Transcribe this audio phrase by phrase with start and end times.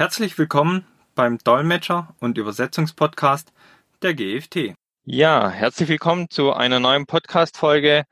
[0.00, 3.52] Herzlich willkommen beim Dolmetscher- und Übersetzungspodcast
[4.00, 4.72] der GFT.
[5.04, 8.04] Ja, herzlich willkommen zu einer neuen Podcast-Folge.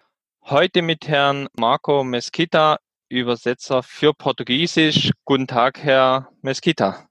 [0.43, 2.77] Heute mit Herrn Marco Mesquita,
[3.09, 5.13] Übersetzer für Portugiesisch.
[5.25, 7.07] Guten Tag, Herr Mesquita.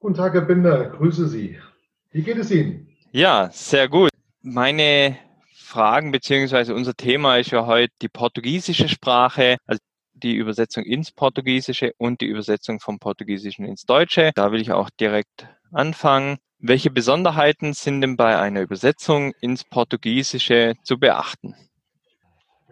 [0.00, 0.86] Guten Tag, Herr Binder.
[0.86, 1.60] Grüße Sie.
[2.10, 2.88] Wie geht es Ihnen?
[3.12, 4.10] Ja, sehr gut.
[4.40, 5.16] Meine
[5.54, 9.58] Fragen beziehungsweise unser Thema ist ja heute die portugiesische Sprache.
[9.64, 9.78] Also
[10.22, 14.32] die Übersetzung ins Portugiesische und die Übersetzung vom Portugiesischen ins Deutsche.
[14.34, 16.38] Da will ich auch direkt anfangen.
[16.58, 21.56] Welche Besonderheiten sind denn bei einer Übersetzung ins Portugiesische zu beachten?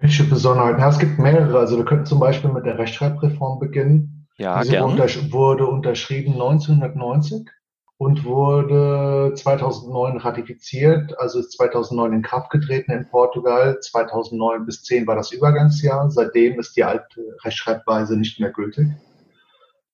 [0.00, 0.80] Welche Besonderheiten?
[0.80, 1.58] Ja, es gibt mehrere.
[1.58, 4.28] Also wir könnten zum Beispiel mit der Rechtschreibreform beginnen.
[4.38, 4.90] Ja, Diese gern.
[4.90, 7.50] untersch wurde unterschrieben 1990
[8.00, 13.78] und wurde 2009 ratifiziert, also ist 2009 in Kraft getreten in Portugal.
[13.78, 16.10] 2009 bis 10 war das Übergangsjahr.
[16.10, 18.86] Seitdem ist die alte Rechtschreibweise nicht mehr gültig.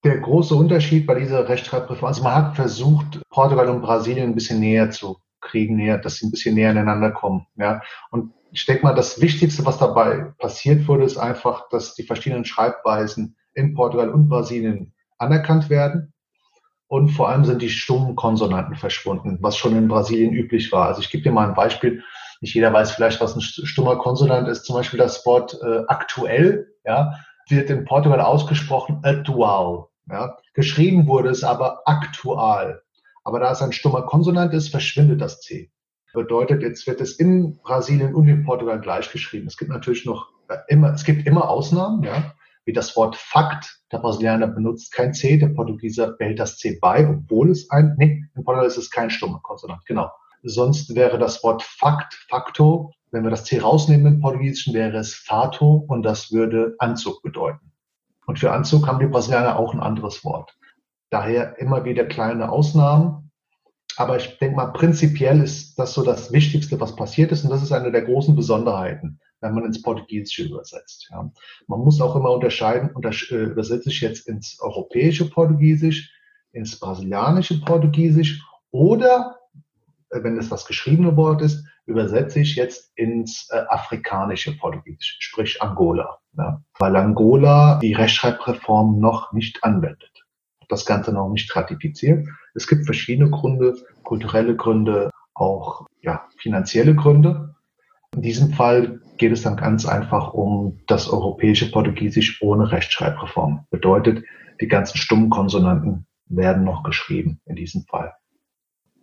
[0.04, 4.60] Der große Unterschied bei dieser Rechtschreibreform, also man hat versucht, Portugal und Brasilien ein bisschen
[4.60, 7.48] näher zu kriegen, näher, dass sie ein bisschen näher aneinander kommen.
[7.56, 7.82] Ja.
[8.12, 12.44] Und ich denke mal, das Wichtigste, was dabei passiert wurde, ist einfach, dass die verschiedenen
[12.44, 16.12] Schreibweisen in Portugal und Brasilien anerkannt werden
[16.88, 20.86] und vor allem sind die stummen Konsonanten verschwunden, was schon in Brasilien üblich war.
[20.86, 22.02] Also ich gebe dir mal ein Beispiel.
[22.40, 24.64] Nicht jeder weiß vielleicht, was ein stummer Konsonant ist.
[24.64, 29.86] Zum Beispiel das Wort äh, aktuell, ja, wird in Portugal ausgesprochen atual.
[30.08, 30.36] Ja.
[30.54, 32.82] Geschrieben wurde es aber aktual.
[33.24, 35.72] Aber da es ein stummer Konsonant ist, verschwindet das C.
[36.12, 39.48] Bedeutet, jetzt wird es in Brasilien und in Portugal gleich geschrieben.
[39.48, 42.35] Es gibt natürlich noch äh, immer, es gibt immer Ausnahmen, ja
[42.66, 43.80] wie das Wort Fakt.
[43.92, 48.24] Der Brasilianer benutzt kein C, der Portugieser behält das C bei, obwohl es ein, nee,
[48.34, 50.10] in Portugal ist es kein stummer Konsonant, genau.
[50.42, 55.14] Sonst wäre das Wort Fakt, Facto, wenn wir das C rausnehmen im Portugiesischen, wäre es
[55.14, 57.72] Fato und das würde Anzug bedeuten.
[58.26, 60.56] Und für Anzug haben die Brasilianer auch ein anderes Wort.
[61.10, 63.30] Daher immer wieder kleine Ausnahmen.
[63.96, 67.44] Aber ich denke mal, prinzipiell ist das so das Wichtigste, was passiert ist.
[67.44, 71.08] Und das ist eine der großen Besonderheiten wenn man ins Portugiesische übersetzt.
[71.10, 71.30] Ja.
[71.66, 76.12] Man muss auch immer unterscheiden, unter, äh, übersetze ich jetzt ins europäische Portugiesisch,
[76.52, 79.38] ins brasilianische Portugiesisch oder,
[80.10, 85.62] äh, wenn es das geschriebene Wort ist, übersetze ich jetzt ins äh, afrikanische Portugiesisch, sprich
[85.62, 86.18] Angola.
[86.36, 86.62] Ja.
[86.78, 90.24] Weil Angola die Rechtschreibreform noch nicht anwendet.
[90.68, 92.26] Das Ganze noch nicht ratifiziert.
[92.54, 97.54] Es gibt verschiedene Gründe, kulturelle Gründe, auch ja, finanzielle Gründe.
[98.14, 103.66] In diesem Fall geht es dann ganz einfach um das europäische Portugiesisch ohne Rechtschreibreform.
[103.70, 104.24] Bedeutet,
[104.60, 108.14] die ganzen stummen Konsonanten werden noch geschrieben in diesem Fall.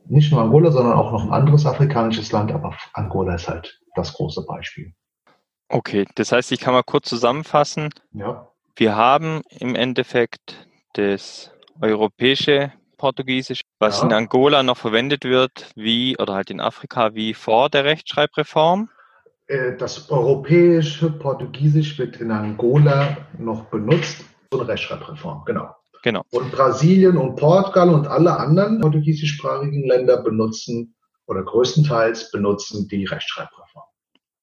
[0.05, 4.13] Nicht nur Angola, sondern auch noch ein anderes afrikanisches Land, aber Angola ist halt das
[4.13, 4.93] große Beispiel.
[5.69, 7.89] Okay, das heißt, ich kann mal kurz zusammenfassen.
[8.11, 8.49] Ja.
[8.75, 14.07] Wir haben im Endeffekt das europäische Portugiesisch, was Ja.
[14.07, 18.89] in Angola noch verwendet wird, wie, oder halt in Afrika, wie vor der Rechtschreibreform.
[19.53, 24.25] Äh, Das europäische Portugiesisch wird in Angola noch benutzt.
[24.51, 25.75] So eine Rechtschreibreform, genau.
[26.03, 26.23] Genau.
[26.31, 30.95] Und Brasilien und Portugal und alle anderen portugiesischsprachigen Länder benutzen
[31.27, 33.85] oder größtenteils benutzen die Rechtschreibreform.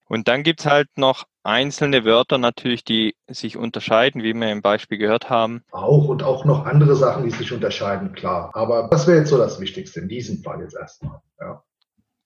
[0.09, 4.99] Und dann gibt's halt noch einzelne Wörter natürlich, die sich unterscheiden, wie wir im Beispiel
[4.99, 5.63] gehört haben.
[5.71, 8.51] Auch und auch noch andere Sachen, die sich unterscheiden, klar.
[8.55, 11.21] Aber das wäre jetzt so das Wichtigste in diesem Fall jetzt erstmal.
[11.39, 11.63] Ja.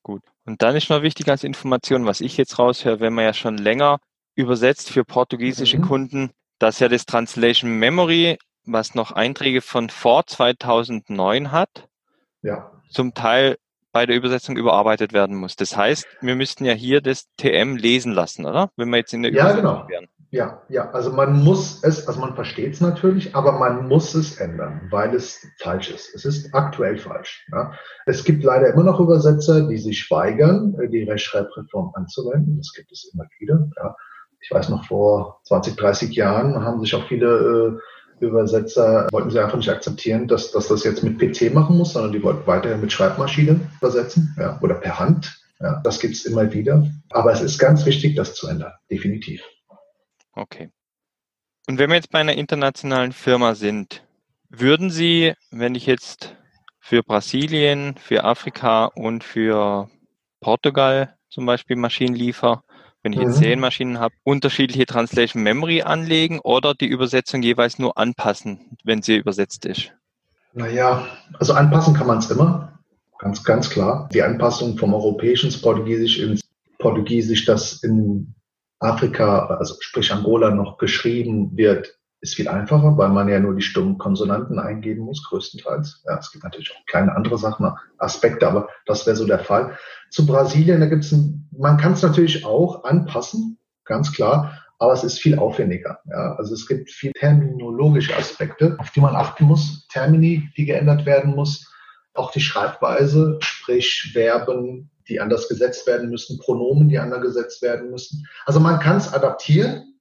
[0.03, 0.23] Gut.
[0.47, 3.57] Und dann ist noch wichtig als Information, was ich jetzt raushöre, wenn man ja schon
[3.59, 3.99] länger
[4.35, 5.83] übersetzt für portugiesische Mhm.
[5.83, 11.89] Kunden, dass ja das Translation Memory, was noch Einträge von vor 2009 hat,
[12.43, 12.71] ja.
[12.91, 13.57] zum Teil
[13.93, 15.55] bei der Übersetzung überarbeitet werden muss.
[15.57, 18.71] Das heißt, wir müssten ja hier das TM lesen lassen, oder?
[18.77, 19.89] Wenn wir jetzt in der Ja, Übersetzung genau.
[19.89, 20.09] wären.
[20.35, 24.39] Ja, ja, also man muss es, also man versteht es natürlich, aber man muss es
[24.39, 26.13] ändern, weil es falsch ist.
[26.13, 27.47] Es ist aktuell falsch.
[27.53, 27.71] Ja.
[28.05, 32.57] Es gibt leider immer noch Übersetzer, die sich weigern, äh, die Rechtschreibreform anzuwenden.
[32.57, 33.71] Das gibt es immer wieder.
[33.77, 33.95] Ja.
[34.41, 37.79] Ich weiß noch, vor 20, 30 Jahren haben sich auch viele
[38.21, 41.93] äh, Übersetzer, wollten sie einfach nicht akzeptieren, dass, dass das jetzt mit PC machen muss,
[41.93, 45.41] sondern die wollten weiterhin mit Schreibmaschinen übersetzen ja, oder per Hand.
[45.61, 46.85] Ja, das gibt es immer wieder.
[47.11, 48.73] Aber es ist ganz wichtig, das zu ändern.
[48.91, 49.41] Definitiv.
[50.35, 50.71] Okay.
[51.67, 54.05] Und wenn wir jetzt bei einer internationalen Firma sind,
[54.49, 56.37] würden Sie, wenn ich jetzt
[56.79, 59.89] für Brasilien, für Afrika und für
[60.41, 62.63] Portugal zum Beispiel Maschinen liefere,
[63.03, 63.43] wenn ich jetzt Mhm.
[63.43, 69.17] zehn Maschinen habe, unterschiedliche Translation Memory anlegen oder die Übersetzung jeweils nur anpassen, wenn sie
[69.17, 69.93] übersetzt ist?
[70.53, 71.07] Naja,
[71.39, 72.79] also anpassen kann man es immer,
[73.19, 74.09] ganz, ganz klar.
[74.13, 76.43] Die Anpassung vom Europäischen ins Portugiesisch ins
[76.79, 78.35] Portugiesisch, das in
[78.85, 83.63] Afrika, also sprich Angola, noch geschrieben wird, ist viel einfacher, weil man ja nur die
[83.63, 86.03] stummen Konsonanten eingeben muss, größtenteils.
[86.07, 89.77] Ja, es gibt natürlich auch kleine andere Sachen, Aspekte, aber das wäre so der Fall.
[90.11, 94.95] Zu Brasilien, da gibt es ein, man kann es natürlich auch anpassen, ganz klar, aber
[94.95, 96.01] es ist viel aufwendiger.
[96.07, 101.05] Ja, also es gibt viel terminologische Aspekte, auf die man achten muss, Termini, die geändert
[101.05, 101.71] werden muss,
[102.15, 107.91] auch die Schreibweise, sprich Verben, die anders gesetzt werden müssen, Pronomen, die anders gesetzt werden
[107.91, 108.27] müssen.
[108.47, 109.95] Also man kann es adaptieren,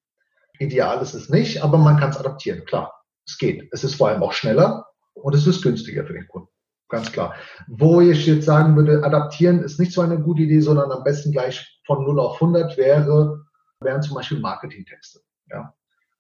[0.60, 2.66] Ideal ist es nicht, aber man kann es adaptieren.
[2.66, 2.94] Klar,
[3.28, 3.68] es geht.
[3.72, 6.50] Es ist vor allem auch schneller und es ist günstiger für den Kunden.
[6.90, 7.36] Ganz klar.
[7.68, 11.32] Wo ich jetzt sagen würde, adaptieren ist nicht so eine gute Idee, sondern am besten
[11.32, 13.46] gleich von 0 auf 100 wäre,
[13.80, 15.22] wären zum Beispiel Marketingtexte.
[15.50, 15.74] Ja.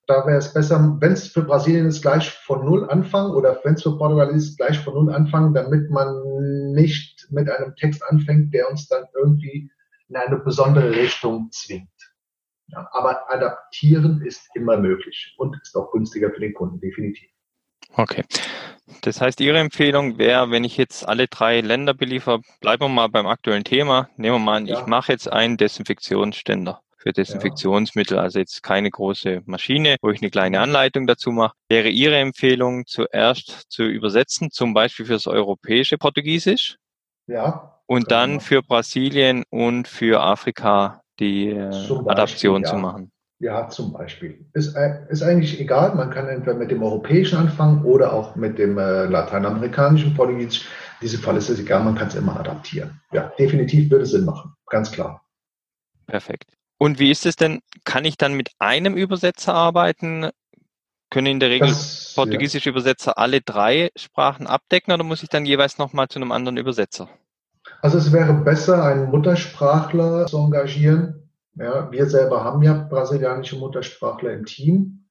[0.05, 3.75] Da wäre es besser, wenn es für Brasilien ist, gleich von Null anfangen oder wenn
[3.75, 8.53] es für Portugal ist, gleich von Null anfangen, damit man nicht mit einem Text anfängt,
[8.53, 9.71] der uns dann irgendwie
[10.09, 11.87] in eine besondere Richtung zwingt.
[12.67, 17.29] Ja, aber adaptieren ist immer möglich und ist auch günstiger für den Kunden, definitiv.
[17.95, 18.23] Okay.
[19.01, 23.07] Das heißt, Ihre Empfehlung wäre, wenn ich jetzt alle drei Länder beliefer, bleiben wir mal
[23.07, 24.09] beim aktuellen Thema.
[24.17, 24.79] Nehmen wir mal an, ja.
[24.79, 30.31] ich mache jetzt einen Desinfektionsständer für Desinfektionsmittel, also jetzt keine große Maschine, wo ich eine
[30.31, 31.53] kleine Anleitung dazu mache.
[31.67, 36.77] Wäre Ihre Empfehlung zuerst zu übersetzen, zum Beispiel fürs europäische Portugiesisch?
[37.27, 37.81] Ja.
[37.85, 42.69] Und dann für Brasilien und für Afrika die äh, Beispiel, Adaption ja.
[42.69, 43.11] zu machen.
[43.39, 44.45] Ja, zum Beispiel.
[44.53, 45.95] Ist, äh, ist eigentlich egal.
[45.95, 50.65] Man kann entweder mit dem europäischen anfangen oder auch mit dem äh, lateinamerikanischen Portugiesisch.
[51.01, 53.01] In diesem Fall ist es egal, man kann es immer adaptieren.
[53.11, 54.53] Ja, definitiv würde Sinn machen.
[54.67, 55.21] Ganz klar.
[56.07, 56.53] Perfekt.
[56.83, 57.61] Und wie ist es denn?
[57.85, 60.31] Kann ich dann mit einem Übersetzer arbeiten?
[61.09, 62.73] Können in der Regel das, portugiesische ja.
[62.73, 67.07] Übersetzer alle drei Sprachen abdecken oder muss ich dann jeweils nochmal zu einem anderen Übersetzer?
[67.81, 71.29] Also es wäre besser, einen Muttersprachler zu engagieren.
[71.55, 75.05] Ja, wir selber haben ja brasilianische Muttersprachler im Team.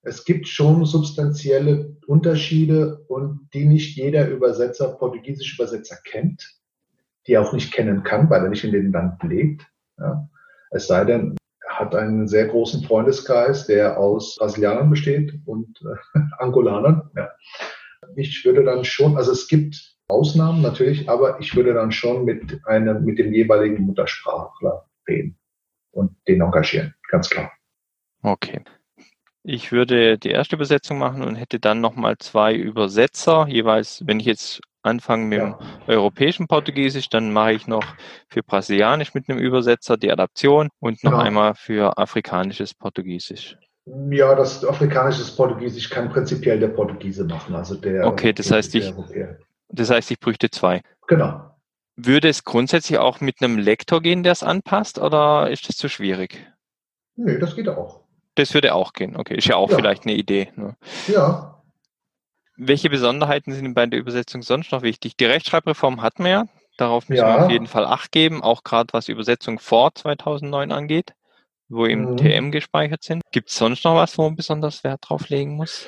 [0.00, 6.54] Es gibt schon substanzielle Unterschiede und die nicht jeder Übersetzer, portugiesische Übersetzer kennt,
[7.26, 9.66] die er auch nicht kennen kann, weil er nicht in dem Land lebt.
[9.98, 10.26] Ja.
[10.70, 11.36] Es sei denn,
[11.66, 17.10] er hat einen sehr großen Freundeskreis, der aus Brasilianern besteht und äh, Angolanern.
[17.16, 17.30] Ja.
[18.16, 22.60] Ich würde dann schon, also es gibt Ausnahmen natürlich, aber ich würde dann schon mit
[22.64, 25.38] einem, mit dem jeweiligen Muttersprachler reden
[25.90, 27.52] und den engagieren, ganz klar.
[28.22, 28.62] Okay.
[29.42, 34.26] Ich würde die erste Übersetzung machen und hätte dann nochmal zwei Übersetzer, jeweils, wenn ich
[34.26, 35.50] jetzt anfange mit ja.
[35.50, 35.56] dem
[35.86, 37.84] europäischen Portugiesisch, dann mache ich noch
[38.28, 41.18] für Brasilianisch mit einem Übersetzer die Adaption und noch ja.
[41.18, 43.56] einmal für afrikanisches Portugiesisch.
[44.10, 48.06] Ja, das afrikanische Portugiesisch kann prinzipiell der Portugiese machen, also der.
[48.06, 48.92] Okay, das heißt, ich,
[49.68, 50.82] das heißt, ich bräuchte zwei.
[51.06, 51.48] Genau.
[51.96, 55.88] Würde es grundsätzlich auch mit einem Lektor gehen, der es anpasst, oder ist das zu
[55.88, 56.46] schwierig?
[57.16, 58.04] Nee, das geht auch.
[58.34, 59.16] Das würde auch gehen.
[59.16, 59.76] Okay, ist ja auch ja.
[59.76, 60.52] vielleicht eine Idee.
[60.54, 60.76] Ne?
[61.08, 61.57] Ja.
[62.60, 65.16] Welche Besonderheiten sind bei der Übersetzung sonst noch wichtig?
[65.16, 66.44] Die Rechtschreibreform hatten wir ja.
[66.76, 67.36] Darauf müssen ja.
[67.36, 71.12] wir auf jeden Fall Acht geben, auch gerade was Übersetzung vor 2009 angeht,
[71.68, 72.16] wo im mhm.
[72.16, 73.22] TM gespeichert sind.
[73.30, 75.86] Gibt es sonst noch was, wo man besonders Wert drauf legen muss?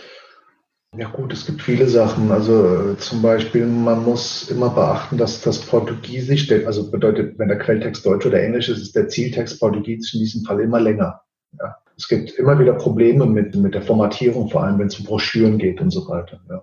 [0.96, 2.30] Ja gut, es gibt viele Sachen.
[2.30, 7.58] Also äh, zum Beispiel, man muss immer beachten, dass das Portugiesisch, also bedeutet, wenn der
[7.58, 11.20] Quelltext Deutsch oder Englisch ist, ist der Zieltext Portugiesisch in diesem Fall immer länger.
[11.58, 11.76] Ja.
[12.00, 15.58] Es gibt immer wieder Probleme mit, mit der Formatierung, vor allem wenn es um Broschüren
[15.58, 16.40] geht und so weiter.
[16.48, 16.62] Ja.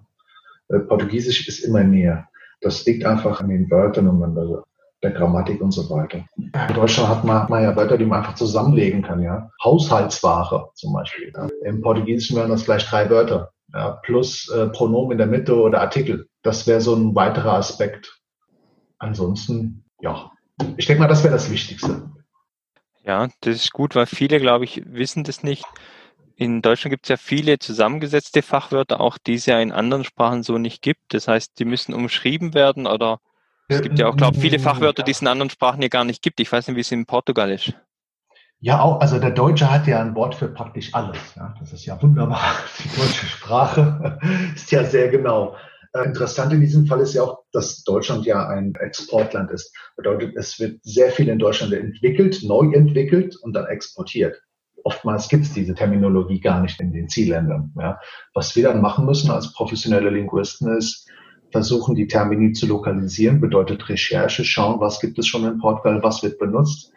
[0.76, 2.28] Äh, Portugiesisch ist immer mehr.
[2.62, 4.64] Das liegt einfach an den Wörtern und an der,
[5.04, 6.26] der Grammatik und so weiter.
[6.38, 9.22] In Deutschland hat man, man ja Wörter, die man einfach zusammenlegen kann.
[9.22, 9.52] Ja.
[9.64, 11.32] Haushaltsware zum Beispiel.
[11.36, 11.48] Ja.
[11.66, 15.82] Im Portugiesischen wären das gleich drei Wörter ja, plus äh, Pronomen in der Mitte oder
[15.82, 16.28] Artikel.
[16.42, 18.20] Das wäre so ein weiterer Aspekt.
[18.98, 20.32] Ansonsten, ja,
[20.78, 22.10] ich denke mal, das wäre das Wichtigste.
[23.08, 25.64] Ja, das ist gut, weil viele, glaube ich, wissen das nicht.
[26.36, 30.44] In Deutschland gibt es ja viele zusammengesetzte Fachwörter, auch die es ja in anderen Sprachen
[30.44, 31.14] so nicht gibt.
[31.14, 33.22] Das heißt, die müssen umschrieben werden oder
[33.70, 36.04] es gibt ja auch, glaube ich, viele Fachwörter, die es in anderen Sprachen hier gar
[36.04, 36.40] nicht gibt.
[36.42, 37.74] Ich weiß nicht, wie es in Portugal ist.
[38.60, 41.36] Ja, auch, also der Deutsche hat ja ein Wort für praktisch alles.
[41.36, 41.54] Ja.
[41.60, 42.56] Das ist ja wunderbar.
[42.84, 44.20] Die deutsche Sprache
[44.54, 45.56] ist ja sehr genau.
[45.98, 49.76] Äh, interessant in diesem Fall ist ja auch, dass Deutschland ja ein Exportland ist.
[49.96, 54.42] Bedeutet, es wird sehr viel in Deutschland entwickelt, neu entwickelt und dann exportiert.
[54.84, 57.74] Oftmals gibt es diese Terminologie gar nicht in den Zielländern.
[57.78, 58.00] Ja.
[58.34, 61.10] Was wir dann machen müssen als professionelle Linguisten ist,
[61.52, 66.24] versuchen, die Termini zu lokalisieren, bedeutet Recherche, schauen, was gibt es schon in Portugal, was
[66.24, 66.94] wird benutzt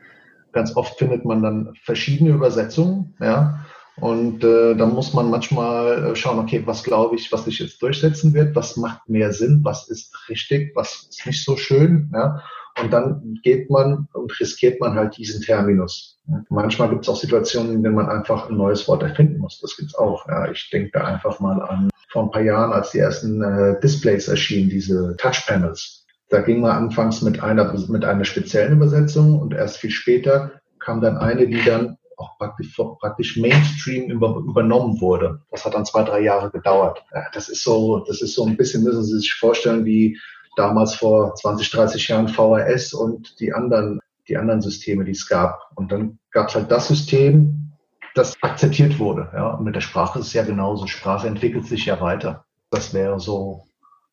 [0.52, 3.64] Ganz oft findet man dann verschiedene Übersetzungen, ja.
[4.00, 7.82] Und äh, dann muss man manchmal äh, schauen, okay, was glaube ich, was sich jetzt
[7.82, 12.42] durchsetzen wird, was macht mehr Sinn, was ist richtig, was ist nicht so schön, ja.
[12.80, 16.18] Und dann geht man und riskiert man halt diesen Terminus.
[16.48, 19.60] Manchmal gibt es auch Situationen, in denen man einfach ein neues Wort erfinden muss.
[19.60, 20.26] Das gibt's auch.
[20.28, 23.78] Ja, ich denke da einfach mal an vor ein paar Jahren, als die ersten äh,
[23.80, 26.06] Displays erschienen, diese Touchpanels.
[26.28, 31.00] Da ging man anfangs mit einer, mit einer speziellen Übersetzung und erst viel später kam
[31.00, 35.40] dann eine, die dann auch praktisch, praktisch Mainstream über, übernommen wurde.
[35.50, 37.04] Das hat dann zwei, drei Jahre gedauert.
[37.32, 40.18] Das ist so, das ist so ein bisschen, müssen Sie sich vorstellen, wie
[40.56, 45.70] damals vor 20, 30 Jahren VHS und die anderen, die anderen Systeme, die es gab.
[45.74, 47.72] Und dann gab es halt das System,
[48.14, 49.30] das akzeptiert wurde.
[49.32, 50.86] Ja, und mit der Sprache ist es ja genauso.
[50.86, 52.44] Sprache entwickelt sich ja weiter.
[52.70, 53.64] Das wäre so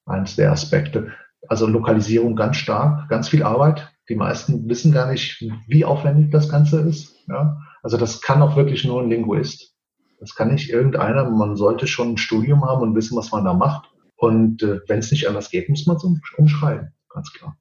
[0.05, 1.11] eins der Aspekte.
[1.47, 3.91] Also Lokalisierung ganz stark, ganz viel Arbeit.
[4.09, 7.15] Die meisten wissen gar nicht, wie aufwendig das Ganze ist.
[7.27, 9.73] Ja, also das kann auch wirklich nur ein Linguist.
[10.19, 11.29] Das kann nicht irgendeiner.
[11.29, 13.89] Man sollte schon ein Studium haben und wissen, was man da macht.
[14.17, 16.03] Und äh, wenn es nicht anders geht, muss man es
[16.37, 17.55] umschreiben, ganz klar.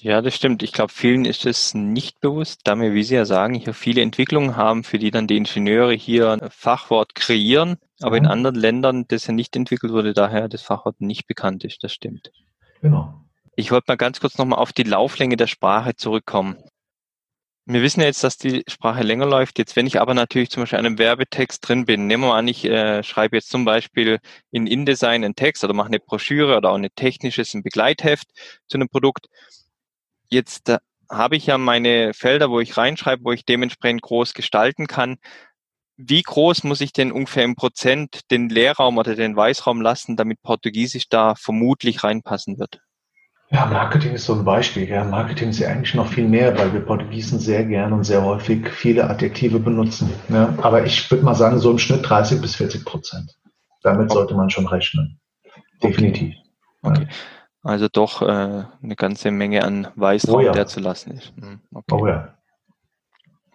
[0.00, 0.62] Ja, das stimmt.
[0.62, 4.02] Ich glaube, vielen ist es nicht bewusst, da wir, wie Sie ja sagen, hier viele
[4.02, 8.24] Entwicklungen haben, für die dann die Ingenieure hier ein Fachwort kreieren, aber ja.
[8.24, 11.82] in anderen Ländern das ja nicht entwickelt wurde, daher das Fachwort nicht bekannt ist.
[11.82, 12.30] Das stimmt.
[12.82, 13.24] Genau.
[13.54, 16.58] Ich wollte mal ganz kurz nochmal auf die Lauflänge der Sprache zurückkommen.
[17.68, 19.58] Wir wissen jetzt, dass die Sprache länger läuft.
[19.58, 22.64] Jetzt, wenn ich aber natürlich zum Beispiel einem Werbetext drin bin, nehmen wir an, ich
[22.64, 24.20] äh, schreibe jetzt zum Beispiel
[24.52, 28.28] in InDesign einen Text oder mache eine Broschüre oder auch ein technisches, ein Begleitheft
[28.68, 29.26] zu einem Produkt.
[30.30, 30.78] Jetzt äh,
[31.10, 35.16] habe ich ja meine Felder, wo ich reinschreibe, wo ich dementsprechend groß gestalten kann.
[35.96, 40.42] Wie groß muss ich denn ungefähr im Prozent den Leerraum oder den Weißraum lassen, damit
[40.42, 42.85] Portugiesisch da vermutlich reinpassen wird?
[43.50, 44.88] Ja, Marketing ist so ein Beispiel.
[44.88, 48.24] Ja, Marketing ist ja eigentlich noch viel mehr, weil wir Portugiesen sehr gern und sehr
[48.24, 50.12] häufig viele Adjektive benutzen.
[50.28, 50.58] Ne?
[50.62, 53.36] Aber ich würde mal sagen, so im Schnitt 30 bis 40 Prozent.
[53.82, 55.20] Damit sollte man schon rechnen.
[55.80, 56.34] Definitiv.
[56.82, 57.02] Okay.
[57.02, 57.08] okay.
[57.62, 60.52] Also doch äh, eine ganze Menge an Weißraum, oh ja.
[60.52, 61.32] der zu lassen ist.
[61.36, 61.94] Hm, okay.
[61.94, 62.36] Oh ja.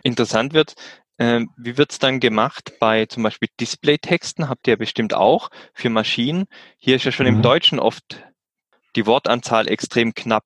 [0.03, 0.75] Interessant wird,
[1.17, 4.49] äh, wie wird es dann gemacht bei zum Beispiel Displaytexten?
[4.49, 6.45] Habt ihr ja bestimmt auch für Maschinen.
[6.77, 7.35] Hier ist ja schon mhm.
[7.35, 8.23] im Deutschen oft
[8.95, 10.45] die Wortanzahl extrem knapp.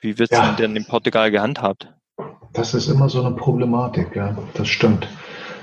[0.00, 0.52] Wie wird es ja.
[0.52, 1.92] denn in Portugal gehandhabt?
[2.52, 5.08] Das ist immer so eine Problematik, ja, das stimmt.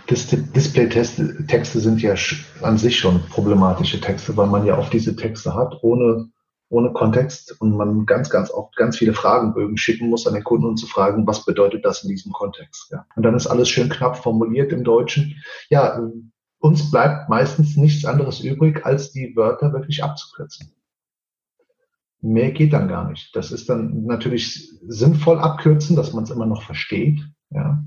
[0.09, 2.15] Dis Display-Texte sind ja
[2.61, 6.31] an sich schon problematische Texte, weil man ja oft diese Texte hat, ohne,
[6.69, 10.65] ohne Kontext und man ganz, ganz oft ganz viele Fragenbögen schicken muss an den Kunden,
[10.65, 12.89] um zu fragen, was bedeutet das in diesem Kontext.
[12.91, 13.05] Ja.
[13.15, 15.35] Und dann ist alles schön knapp formuliert im Deutschen.
[15.69, 16.01] Ja,
[16.59, 20.73] uns bleibt meistens nichts anderes übrig, als die Wörter wirklich abzukürzen.
[22.21, 23.35] Mehr geht dann gar nicht.
[23.35, 27.21] Das ist dann natürlich sinnvoll abkürzen, dass man es immer noch versteht.
[27.49, 27.83] Ja.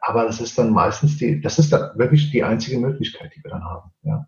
[0.00, 3.50] Aber das ist dann meistens die, das ist dann wirklich die einzige Möglichkeit, die wir
[3.50, 3.90] dann haben.
[4.02, 4.26] Ja.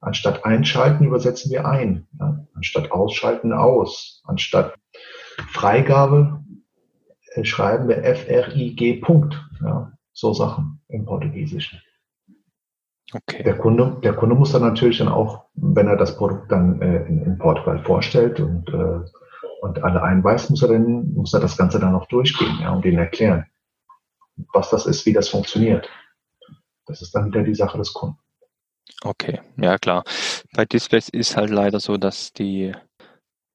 [0.00, 2.08] Anstatt einschalten übersetzen wir ein.
[2.18, 2.46] Ja.
[2.54, 4.22] Anstatt ausschalten aus.
[4.24, 4.74] Anstatt
[5.50, 6.42] Freigabe
[7.34, 9.40] äh, schreiben wir F-R-I-G Punkt.
[9.62, 9.92] Ja.
[10.12, 11.80] So Sachen im Portugiesischen.
[13.12, 13.42] Okay.
[13.42, 17.06] Der Kunde, der Kunde muss dann natürlich dann auch, wenn er das Produkt dann äh,
[17.06, 19.00] in, in, Portugal vorstellt und, äh,
[19.62, 22.84] und alle einweist, muss er dann, muss er das Ganze dann auch durchgehen, ja, und
[22.84, 23.46] denen erklären,
[24.52, 25.88] was das ist, wie das funktioniert.
[26.86, 28.18] Das ist dann wieder die Sache des Kunden.
[29.02, 30.04] Okay, ja klar.
[30.54, 32.72] Bei Displays ist halt leider so, dass die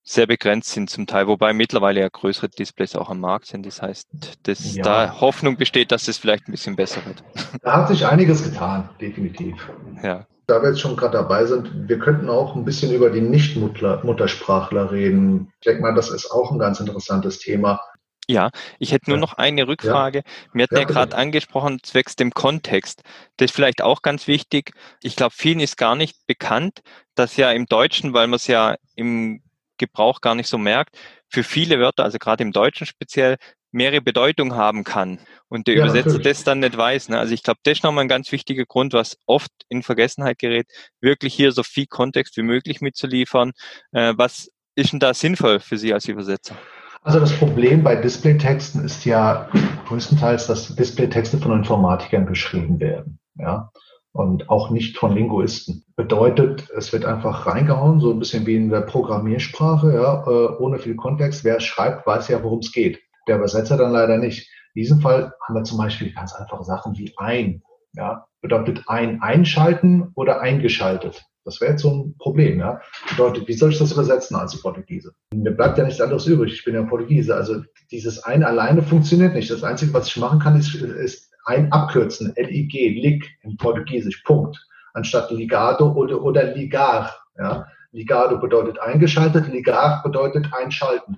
[0.08, 3.66] sehr begrenzt sind zum Teil, wobei mittlerweile ja größere Displays auch am Markt sind.
[3.66, 4.08] Das heißt,
[4.44, 4.84] dass ja.
[4.84, 7.24] da Hoffnung besteht, dass es vielleicht ein bisschen besser wird.
[7.64, 9.56] Da hat sich einiges getan, definitiv.
[10.04, 10.28] Ja.
[10.46, 14.92] Da wir jetzt schon gerade dabei sind, wir könnten auch ein bisschen über die Nicht-Muttersprachler
[14.92, 15.52] reden.
[15.60, 17.82] Ich denke mal, das ist auch ein ganz interessantes Thema.
[18.28, 20.20] Ja, ich hätte nur noch eine Rückfrage.
[20.20, 20.24] Ja.
[20.54, 23.02] Wir hatten ja, ja gerade angesprochen, zwecks dem Kontext.
[23.38, 24.74] Das ist vielleicht auch ganz wichtig.
[25.02, 26.82] Ich glaube, vielen ist gar nicht bekannt,
[27.16, 29.42] dass ja im Deutschen, weil man es ja im
[29.78, 30.98] Gebrauch gar nicht so merkt,
[31.30, 33.38] für viele Wörter, also gerade im Deutschen speziell,
[33.72, 36.28] mehrere Bedeutungen haben kann und der ja, Übersetzer natürlich.
[36.28, 37.10] das dann nicht weiß.
[37.10, 37.20] Ne?
[37.20, 40.68] Also ich glaube, das ist nochmal ein ganz wichtiger Grund, was oft in Vergessenheit gerät,
[41.02, 43.52] wirklich hier so viel Kontext wie möglich mitzuliefern.
[43.92, 46.56] Äh, was ist denn da sinnvoll für Sie als Übersetzer?
[47.02, 49.50] Also das Problem bei Displaytexten ist ja
[49.88, 53.20] größtenteils, dass Displaytexte von Informatikern geschrieben werden.
[53.38, 53.72] Ja
[54.16, 55.84] und auch nicht von Linguisten.
[55.98, 60.80] Bedeutet, es wird einfach reingehauen, so ein bisschen wie in der Programmiersprache, ja, äh, ohne
[60.80, 61.44] viel Kontext.
[61.44, 63.02] Wer schreibt, weiß ja, worum es geht.
[63.28, 64.50] Der Übersetzer dann leider nicht.
[64.74, 67.62] In diesem Fall haben wir zum Beispiel ganz einfache Sachen wie ein.
[67.92, 71.26] Ja, bedeutet ein einschalten oder eingeschaltet.
[71.44, 72.80] Das wäre jetzt so ein Problem, ja.
[73.10, 75.14] Bedeutet, wie soll ich das übersetzen als Portugiese?
[75.34, 76.54] Mir bleibt ja nichts anderes übrig.
[76.54, 77.36] Ich bin ja Portugiese.
[77.36, 79.52] Also dieses ein alleine funktioniert nicht.
[79.52, 84.58] Das Einzige, was ich machen kann, ist, ist ein abkürzen, LIG, Lig im Portugiesisch, Punkt,
[84.94, 87.16] anstatt Ligado oder, oder Ligar.
[87.38, 87.68] Ja.
[87.92, 91.18] Ligado bedeutet eingeschaltet, Ligar bedeutet einschalten.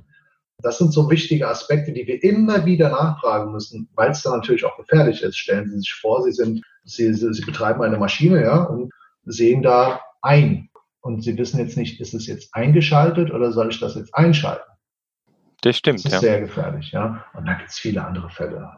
[0.60, 4.66] das sind so wichtige Aspekte, die wir immer wieder nachfragen müssen, weil es dann natürlich
[4.66, 5.38] auch gefährlich ist.
[5.38, 8.92] Stellen Sie sich vor, Sie sind, Sie, Sie betreiben eine Maschine, ja, und
[9.26, 10.70] sehen da ein.
[11.02, 14.64] Und Sie wissen jetzt nicht, ist es jetzt eingeschaltet oder soll ich das jetzt einschalten?
[15.62, 16.20] Das stimmt, Das ist ja.
[16.20, 17.24] sehr gefährlich, ja.
[17.34, 18.70] Und da gibt es viele andere Fälle.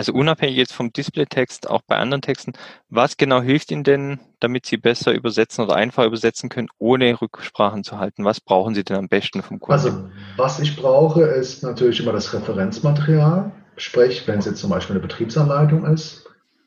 [0.00, 2.54] Also unabhängig jetzt vom Displaytext, auch bei anderen Texten,
[2.88, 7.84] was genau hilft Ihnen denn, damit Sie besser übersetzen oder einfach übersetzen können, ohne Rücksprachen
[7.84, 8.24] zu halten?
[8.24, 9.72] Was brauchen Sie denn am besten vom Kunden?
[9.72, 13.52] Also, was ich brauche, ist natürlich immer das Referenzmaterial.
[13.76, 16.26] Sprich, wenn es jetzt zum Beispiel eine Betriebsanleitung ist,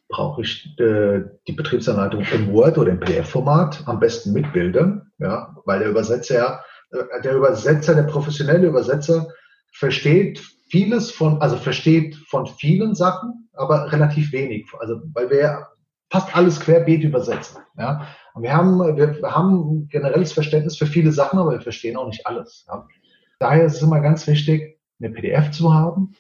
[0.10, 5.56] brauche ich äh, die Betriebsanleitung im Word oder im PDF-Format, am besten mit Bildern, ja,
[5.66, 9.28] weil der Übersetzer, äh, der Übersetzer, der professionelle Übersetzer
[9.72, 14.66] versteht vieles von, also versteht von vielen Sachen, aber relativ wenig.
[14.80, 15.68] Also, weil wir
[16.10, 18.08] fast alles querbeet übersetzen, ja.
[18.34, 22.08] Und wir haben, wir haben ein generelles Verständnis für viele Sachen, aber wir verstehen auch
[22.08, 22.66] nicht alles.
[22.68, 22.88] Ja.
[23.38, 26.16] Daher ist es immer ganz wichtig, eine PDF zu haben.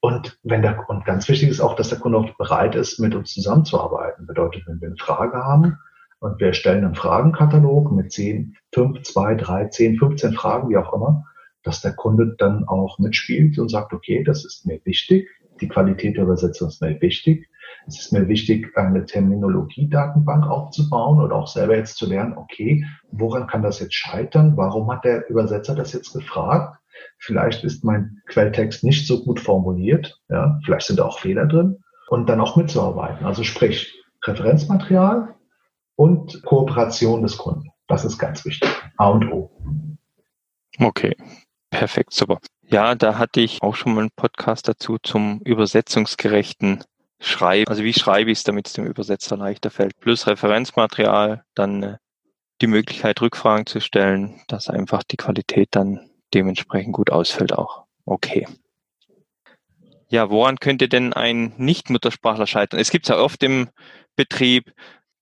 [0.00, 3.14] Und wenn der, und ganz wichtig ist auch, dass der Kunde auch bereit ist, mit
[3.14, 4.26] uns zusammenzuarbeiten.
[4.26, 5.78] Bedeutet, wenn wir eine Frage haben
[6.18, 10.92] und wir erstellen einen Fragenkatalog mit 10, 5, 2, 3, 10, 15 Fragen, wie auch
[10.92, 11.24] immer,
[11.62, 15.28] dass der Kunde dann auch mitspielt und sagt, okay, das ist mir wichtig,
[15.60, 17.48] die Qualität der Übersetzung ist mir wichtig,
[17.86, 23.46] es ist mir wichtig, eine Terminologiedatenbank aufzubauen oder auch selber jetzt zu lernen, okay, woran
[23.46, 24.56] kann das jetzt scheitern?
[24.56, 26.78] Warum hat der Übersetzer das jetzt gefragt?
[27.18, 31.78] Vielleicht ist mein Quelltext nicht so gut formuliert, ja, vielleicht sind da auch Fehler drin
[32.08, 33.24] und dann auch mitzuarbeiten.
[33.26, 35.34] Also sprich, Referenzmaterial
[35.96, 37.70] und Kooperation des Kunden.
[37.86, 38.70] Das ist ganz wichtig.
[38.96, 39.50] A und O.
[40.78, 41.16] Okay,
[41.80, 42.40] perfekt, super.
[42.68, 46.84] Ja, da hatte ich auch schon mal einen Podcast dazu zum übersetzungsgerechten
[47.18, 47.68] Schreiben.
[47.68, 49.98] Also wie schreibe ich es, damit es dem Übersetzer leichter fällt.
[49.98, 51.96] Plus Referenzmaterial, dann äh,
[52.60, 57.86] die Möglichkeit, Rückfragen zu stellen, dass einfach die Qualität dann dementsprechend gut ausfällt auch.
[58.04, 58.46] Okay.
[60.10, 62.78] Ja, woran könnte denn ein Nicht-Muttersprachler scheitern?
[62.78, 63.70] Es gibt ja oft im
[64.16, 64.70] Betrieb,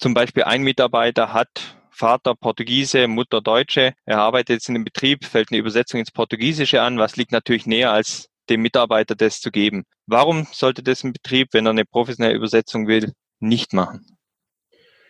[0.00, 3.92] zum Beispiel ein Mitarbeiter hat Vater Portugiese, Mutter Deutsche.
[4.04, 7.66] Er arbeitet jetzt in dem Betrieb, fällt eine Übersetzung ins Portugiesische an, was liegt natürlich
[7.66, 9.84] näher als dem Mitarbeiter das zu geben.
[10.06, 14.06] Warum sollte das ein Betrieb, wenn er eine professionelle Übersetzung will, nicht machen?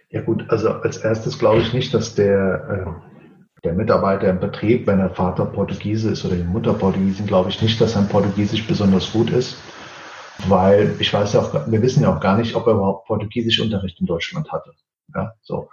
[0.09, 4.87] Ja gut, also als erstes glaube ich nicht, dass der, äh, der Mitarbeiter im Betrieb,
[4.87, 8.67] wenn der Vater Portugiese ist oder die Mutter Portugiesin, glaube ich nicht, dass sein Portugiesisch
[8.67, 9.59] besonders gut ist.
[10.47, 14.01] Weil ich weiß ja auch, wir wissen ja auch gar nicht, ob er überhaupt Portugiesischunterricht
[14.01, 14.73] in Deutschland hatte.
[15.15, 15.69] Ja, so.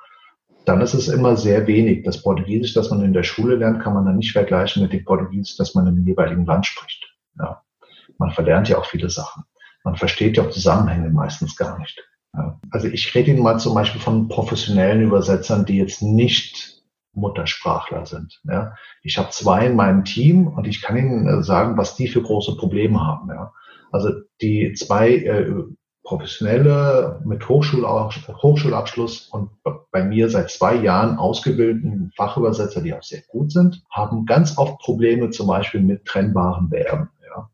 [0.65, 2.03] Dann ist es immer sehr wenig.
[2.03, 5.05] Das Portugiesisch, das man in der Schule lernt, kann man dann nicht vergleichen mit dem
[5.05, 7.05] Portugiesisch, das man im jeweiligen Land spricht.
[7.39, 7.61] Ja.
[8.17, 9.43] Man verlernt ja auch viele Sachen.
[9.83, 12.01] Man versteht ja auch Zusammenhänge meistens gar nicht.
[12.33, 12.59] Ja.
[12.71, 16.81] Also ich rede Ihnen mal zum Beispiel von professionellen Übersetzern, die jetzt nicht
[17.13, 18.41] Muttersprachler sind.
[18.43, 18.75] Ja.
[19.03, 22.57] Ich habe zwei in meinem Team und ich kann Ihnen sagen, was die für große
[22.57, 23.29] Probleme haben.
[23.29, 23.53] Ja.
[23.91, 24.09] Also
[24.41, 25.53] die zwei äh,
[26.05, 29.49] professionelle mit Hochschulabschluss und
[29.91, 34.79] bei mir seit zwei Jahren ausgebildeten Fachübersetzer, die auch sehr gut sind, haben ganz oft
[34.79, 37.09] Probleme zum Beispiel mit trennbaren Verben.
[37.27, 37.49] Ja.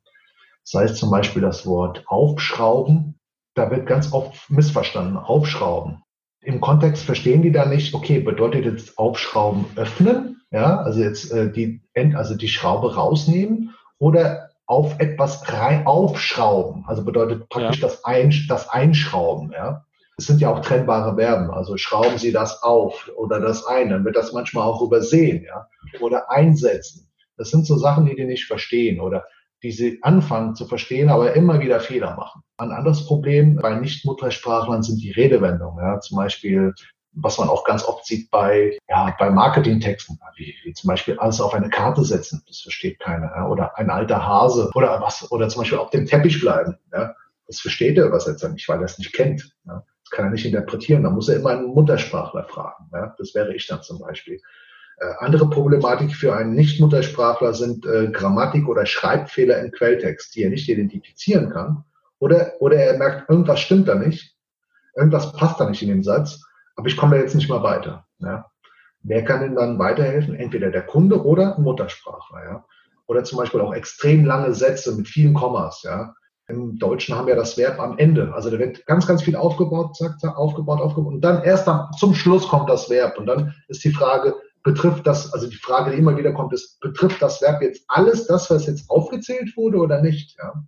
[0.63, 3.15] Das heißt zum Beispiel das Wort aufschrauben,
[3.55, 6.03] da wird ganz oft missverstanden, aufschrauben.
[6.41, 11.51] Im Kontext verstehen die da nicht, okay, bedeutet jetzt aufschrauben öffnen, ja, also jetzt äh,
[11.51, 11.81] die,
[12.15, 16.86] also die Schraube rausnehmen oder auf etwas rein aufschrauben.
[16.88, 17.89] Also bedeutet praktisch ja.
[17.89, 19.51] das, Ein, das Einschrauben.
[19.51, 19.86] Ja.
[20.17, 21.51] Es sind ja auch trennbare Verben.
[21.51, 23.89] Also schrauben Sie das auf oder das ein.
[23.89, 25.43] Dann wird das manchmal auch übersehen.
[25.43, 25.67] Ja.
[25.99, 27.10] Oder einsetzen.
[27.36, 29.25] Das sind so Sachen, die die nicht verstehen oder
[29.62, 32.41] die sie anfangen zu verstehen, aber immer wieder Fehler machen.
[32.55, 35.84] Ein anderes Problem bei Nicht-Muttersprachlern sind die Redewendungen.
[35.84, 35.99] Ja.
[35.99, 36.73] Zum Beispiel
[37.13, 41.41] was man auch ganz oft sieht bei, ja, bei Marketingtexten, wie, wie zum Beispiel alles
[41.41, 45.50] auf eine Karte setzen, das versteht keiner, ja, oder ein alter Hase oder was, oder
[45.50, 47.13] zum Beispiel auf dem Teppich bleiben, ja,
[47.47, 50.45] das versteht der Übersetzer nicht, weil er es nicht kennt, ja, das kann er nicht
[50.45, 54.39] interpretieren, da muss er immer einen Muttersprachler fragen, ja, das wäre ich dann zum Beispiel.
[54.97, 60.50] Äh, andere Problematik für einen Nicht-Muttersprachler sind äh, Grammatik- oder Schreibfehler im Quelltext, die er
[60.50, 61.84] nicht identifizieren kann,
[62.19, 64.36] oder, oder er merkt, irgendwas stimmt da nicht,
[64.95, 66.43] irgendwas passt da nicht in den Satz,
[66.81, 68.07] aber ich komme jetzt nicht mal weiter.
[68.17, 68.47] Ja.
[69.03, 70.33] Wer kann denn dann weiterhelfen?
[70.33, 72.43] Entweder der Kunde oder ein Muttersprachler.
[72.43, 72.65] Ja.
[73.05, 75.83] Oder zum Beispiel auch extrem lange Sätze mit vielen Kommas.
[75.83, 76.15] Ja.
[76.47, 78.33] Im Deutschen haben wir das Verb am Ende.
[78.33, 81.13] Also da wird ganz, ganz viel aufgebaut, zack, zack, aufgebaut, aufgebaut.
[81.13, 83.19] Und dann erst am, zum Schluss kommt das Verb.
[83.19, 86.79] Und dann ist die Frage, betrifft das, also die Frage, die immer wieder kommt, ist,
[86.79, 90.35] betrifft das Verb jetzt alles das, was jetzt aufgezählt wurde oder nicht?
[90.39, 90.63] Ja?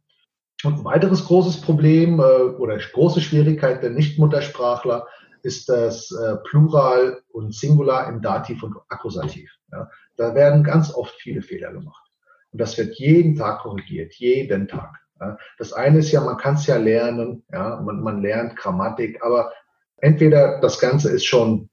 [0.64, 5.08] Und ein weiteres großes Problem äh, oder große Schwierigkeit der Nichtmuttersprachler
[5.44, 9.52] ist das äh, Plural und Singular im Dativ und Akkusativ.
[9.72, 9.90] Ja.
[10.16, 12.10] Da werden ganz oft viele Fehler gemacht.
[12.52, 15.00] Und das wird jeden Tag korrigiert, jeden Tag.
[15.20, 15.38] Ja.
[15.58, 19.52] Das eine ist ja, man kann es ja lernen, ja, man, man lernt Grammatik, aber
[19.98, 21.70] entweder das Ganze ist schon,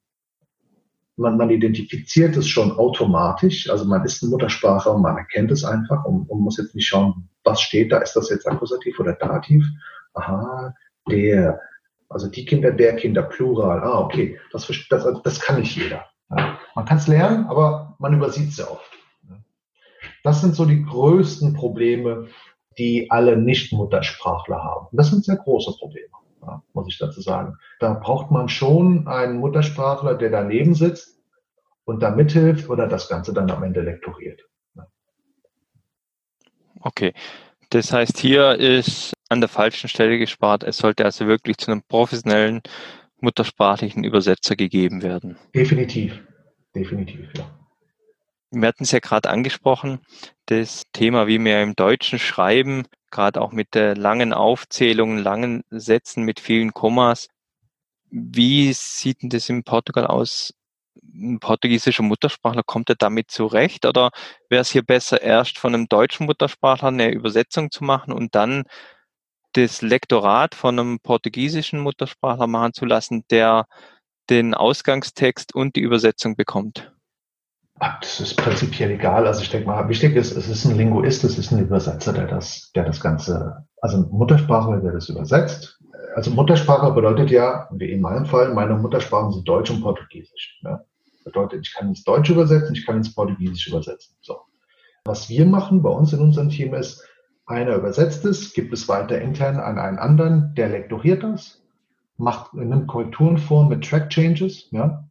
[1.17, 5.65] man, man identifiziert es schon automatisch, also man ist ein Muttersprachler und man erkennt es
[5.65, 9.13] einfach und, und muss jetzt nicht schauen, was steht da, ist das jetzt Akkusativ oder
[9.13, 9.65] Dativ?
[10.15, 10.75] Aha,
[11.09, 11.61] der,
[12.11, 13.81] also die Kinder, der Kinder, Plural.
[13.81, 16.07] Ah, okay, das, das, das kann nicht jeder.
[16.29, 16.59] Ja.
[16.75, 18.91] Man kann es lernen, aber man übersieht es oft.
[20.23, 22.29] Das sind so die größten Probleme,
[22.79, 24.89] die alle Nicht-Muttersprachler haben.
[24.93, 26.09] Das sind sehr große Probleme,
[26.43, 27.57] ja, muss ich dazu sagen.
[27.79, 31.19] Da braucht man schon einen Muttersprachler, der daneben sitzt
[31.85, 34.41] und da mithilft oder das Ganze dann am Ende lektoriert.
[34.75, 34.87] Ja.
[36.81, 37.15] Okay.
[37.71, 40.65] Das heißt, hier ist an der falschen Stelle gespart.
[40.65, 42.61] Es sollte also wirklich zu einem professionellen
[43.21, 45.39] muttersprachlichen Übersetzer gegeben werden.
[45.55, 46.21] Definitiv.
[46.75, 47.57] Definitiv, ja.
[48.53, 50.01] Wir hatten es ja gerade angesprochen,
[50.47, 56.25] das Thema, wie wir im Deutschen schreiben, gerade auch mit der langen Aufzählung, langen Sätzen
[56.25, 57.29] mit vielen Kommas.
[58.11, 60.53] Wie sieht denn das in Portugal aus?
[61.15, 63.87] Ein portugiesischer Muttersprachler, kommt er damit zurecht?
[63.87, 64.11] Oder
[64.49, 68.65] wäre es hier besser, erst von einem deutschen Muttersprachler eine Übersetzung zu machen und dann
[69.53, 73.67] das Lektorat von einem portugiesischen Muttersprachler machen zu lassen, der
[74.29, 76.93] den Ausgangstext und die Übersetzung bekommt?
[78.01, 79.27] Das ist prinzipiell egal.
[79.27, 82.27] Also ich denke mal, wichtig ist, es ist ein Linguist, es ist ein Übersetzer, der
[82.27, 85.79] das, der das Ganze, also ein Muttersprachler, der das übersetzt.
[86.15, 90.61] Also Muttersprache bedeutet ja, wie in meinem Fall, meine Muttersprachen sind Deutsch und Portugiesisch.
[90.63, 90.85] Ja?
[91.25, 94.15] Bedeutet, ich kann ins Deutsch übersetzen, ich kann ins Portugiesisch übersetzen.
[94.21, 94.41] So.
[95.07, 97.03] Was wir machen bei uns in unserem Team ist,
[97.51, 101.63] einer übersetzt es, gibt es weiter intern an einen anderen, der lektoriert das,
[102.17, 105.05] macht, nimmt Korrekturen vor mit Track Changes, ja.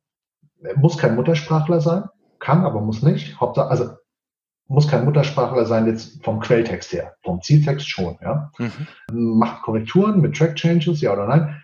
[0.76, 2.04] Muss kein Muttersprachler sein,
[2.40, 3.40] kann, aber muss nicht.
[3.40, 3.92] Hauptsache, also
[4.68, 8.52] muss kein Muttersprachler sein jetzt vom Quelltext her, vom Zieltext schon, ja.
[8.58, 9.38] Mhm.
[9.38, 11.62] Macht Korrekturen mit Track Changes, ja oder nein.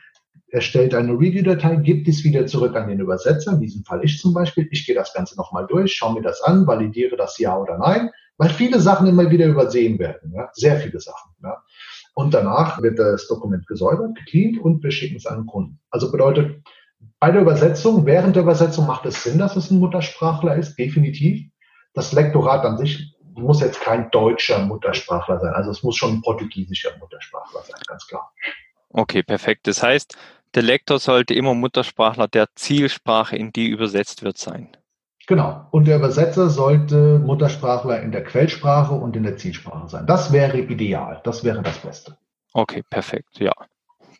[0.47, 4.33] Erstellt eine Review-Datei, gibt es wieder zurück an den Übersetzer, in diesem Fall ich zum
[4.33, 4.67] Beispiel.
[4.71, 8.09] Ich gehe das Ganze nochmal durch, schaue mir das an, validiere das ja oder nein,
[8.37, 10.49] weil viele Sachen immer wieder übersehen werden, ja.
[10.53, 11.63] Sehr viele Sachen, ja.
[12.13, 15.79] Und danach wird das Dokument gesäubert, gecleant und wir schicken es an den Kunden.
[15.89, 16.63] Also bedeutet,
[17.19, 21.49] bei der Übersetzung, während der Übersetzung macht es Sinn, dass es ein Muttersprachler ist, definitiv.
[21.93, 25.53] Das Lektorat an sich muss jetzt kein deutscher Muttersprachler sein.
[25.53, 28.31] Also es muss schon ein portugiesischer Muttersprachler sein, ganz klar.
[28.89, 29.67] Okay, perfekt.
[29.67, 30.17] Das heißt,
[30.55, 34.69] der Lektor sollte immer Muttersprachler der Zielsprache, in die übersetzt wird, sein.
[35.27, 35.67] Genau.
[35.71, 40.05] Und der Übersetzer sollte Muttersprachler in der Quellsprache und in der Zielsprache sein.
[40.05, 41.21] Das wäre ideal.
[41.23, 42.17] Das wäre das Beste.
[42.53, 43.39] Okay, perfekt.
[43.39, 43.53] Ja.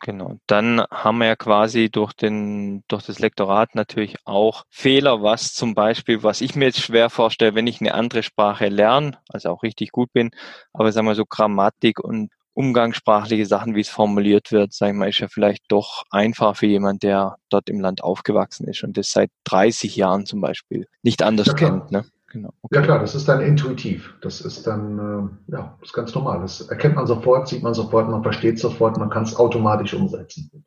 [0.00, 0.36] Genau.
[0.46, 5.74] Dann haben wir ja quasi durch den, durch das Lektorat natürlich auch Fehler, was zum
[5.74, 9.62] Beispiel, was ich mir jetzt schwer vorstelle, wenn ich eine andere Sprache lerne, also auch
[9.62, 10.32] richtig gut bin,
[10.72, 15.08] aber sagen wir so Grammatik und umgangssprachliche Sachen, wie es formuliert wird, sagen wir, mal,
[15.10, 19.10] ist ja vielleicht doch einfach für jemand, der dort im Land aufgewachsen ist und das
[19.10, 21.90] seit 30 Jahren zum Beispiel nicht anders ja, kennt.
[21.90, 22.06] Ne?
[22.28, 22.48] Genau.
[22.62, 22.76] Okay.
[22.76, 24.14] Ja klar, das ist dann intuitiv.
[24.22, 26.40] Das ist dann, äh, ja, das ist ganz normal.
[26.40, 30.64] Das erkennt man sofort, sieht man sofort, man versteht sofort, man kann es automatisch umsetzen.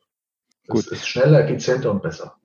[0.66, 0.92] Das Gut.
[0.92, 2.36] ist schneller, effizienter und besser.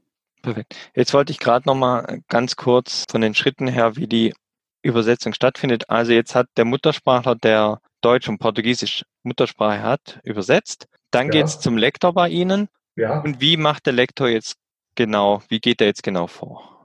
[0.41, 0.75] Perfekt.
[0.95, 4.33] Jetzt wollte ich gerade noch mal ganz kurz von den Schritten her, wie die
[4.81, 5.87] Übersetzung stattfindet.
[5.87, 10.87] Also jetzt hat der Muttersprachler, der Deutsch und Portugiesisch Muttersprache hat, übersetzt.
[11.09, 11.31] Dann ja.
[11.31, 12.69] geht es zum Lektor bei Ihnen.
[12.95, 13.21] Ja.
[13.21, 14.57] Und wie macht der Lektor jetzt
[14.93, 16.75] genau, wie geht er jetzt genau vor?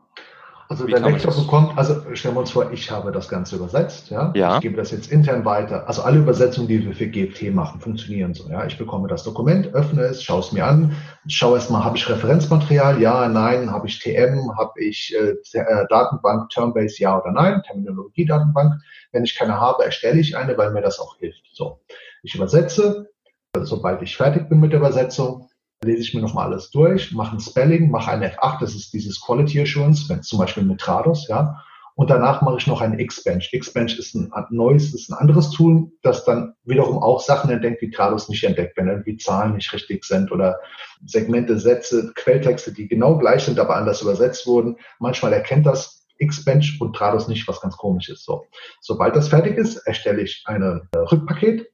[0.71, 4.09] Also Wie der Lektor bekommt, also stellen wir uns vor, ich habe das Ganze übersetzt,
[4.11, 4.33] ja?
[4.37, 4.55] ja.
[4.55, 5.89] Ich gebe das jetzt intern weiter.
[5.89, 8.65] Also alle Übersetzungen, die wir für GFT machen, funktionieren so, ja.
[8.65, 10.95] Ich bekomme das Dokument, öffne es, schaue es mir an,
[11.27, 16.51] schaue erstmal, habe ich Referenzmaterial, ja, nein, habe ich TM, habe ich äh, äh, Datenbank,
[16.51, 18.75] Termbase, ja oder nein, Terminologie-Datenbank.
[19.13, 21.43] Wenn ich keine habe, erstelle ich eine, weil mir das auch hilft.
[21.53, 21.81] So.
[22.23, 23.11] Ich übersetze,
[23.57, 25.49] sobald ich fertig bin mit der Übersetzung,
[25.83, 29.21] lese ich mir nochmal alles durch, mache ein Spelling, mache ein F8, das ist dieses
[29.21, 31.63] Quality Assurance, wenn zum Beispiel mit Trados, ja.
[31.97, 33.51] Und danach mache ich noch ein Xbench.
[33.51, 37.91] Xbench ist ein neues, ist ein anderes Tool, das dann wiederum auch Sachen entdeckt, die
[37.91, 40.59] Trados nicht entdeckt, wenn irgendwie Zahlen nicht richtig sind oder
[41.05, 44.77] Segmente, Sätze, Quelltexte, die genau gleich sind, aber anders übersetzt wurden.
[44.99, 48.25] Manchmal erkennt das Xbench und Trados nicht, was ganz komisch ist.
[48.25, 48.45] So.
[48.81, 51.67] Sobald das fertig ist, erstelle ich ein Rückpaket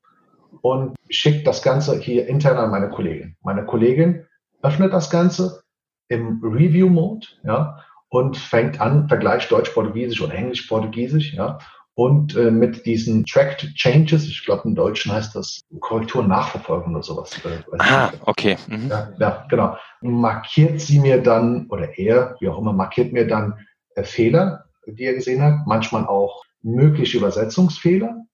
[0.62, 3.36] und schicke das Ganze hier intern an meine Kollegin.
[3.42, 4.26] Meine Kollegin
[4.62, 5.62] öffnet das Ganze
[6.08, 11.58] im Review-Mode, ja, und fängt an, vergleicht Deutsch-Portugiesisch oder Englisch-Portugiesisch, ja,
[11.96, 17.02] und äh, mit diesen Tracked Changes, ich glaube im Deutschen heißt das Korrektur nachverfolgen oder
[17.02, 17.40] sowas.
[17.42, 18.58] Äh, ah, okay.
[18.68, 18.88] Mhm.
[18.90, 19.76] Ja, ja, genau.
[20.02, 23.65] Markiert sie mir dann, oder er, wie auch immer, markiert mir dann äh,
[24.04, 28.26] Fehler, die er gesehen hat, manchmal auch mögliche Übersetzungsfehler,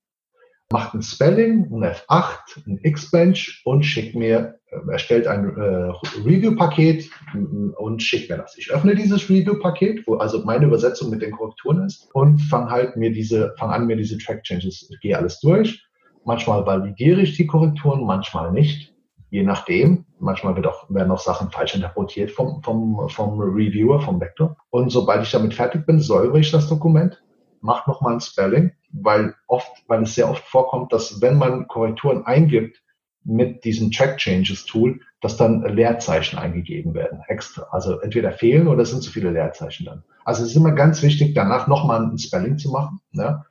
[0.72, 5.92] macht ein Spelling, ein F8, ein Xbench und schickt mir, äh, erstellt ein äh,
[6.24, 7.10] Review-Paket
[7.76, 8.56] und schickt mir das.
[8.56, 12.96] Ich öffne dieses Review-Paket, wo also meine Übersetzung mit den Korrekturen ist und fange halt
[12.96, 15.84] mir diese, fange an, mir diese Track Changes, gehe alles durch.
[16.24, 18.94] Manchmal validiere ich die Korrekturen, manchmal nicht,
[19.30, 20.06] je nachdem.
[20.22, 24.56] Manchmal wird auch, werden auch Sachen falsch interpretiert vom, vom, vom Reviewer, vom Vektor.
[24.70, 27.22] Und sobald ich damit fertig bin, säubere ich das Dokument,
[27.60, 32.26] mache nochmal ein Spelling weil oft, weil es sehr oft vorkommt, dass wenn man Korrekturen
[32.26, 32.82] eingibt
[33.24, 37.66] mit diesem Track Changes Tool, dass dann Leerzeichen eingegeben werden, extra.
[37.70, 40.04] Also entweder fehlen oder es sind zu viele Leerzeichen dann.
[40.24, 43.44] Also es ist immer ganz wichtig, danach nochmal ein Spelling zu machen, ne?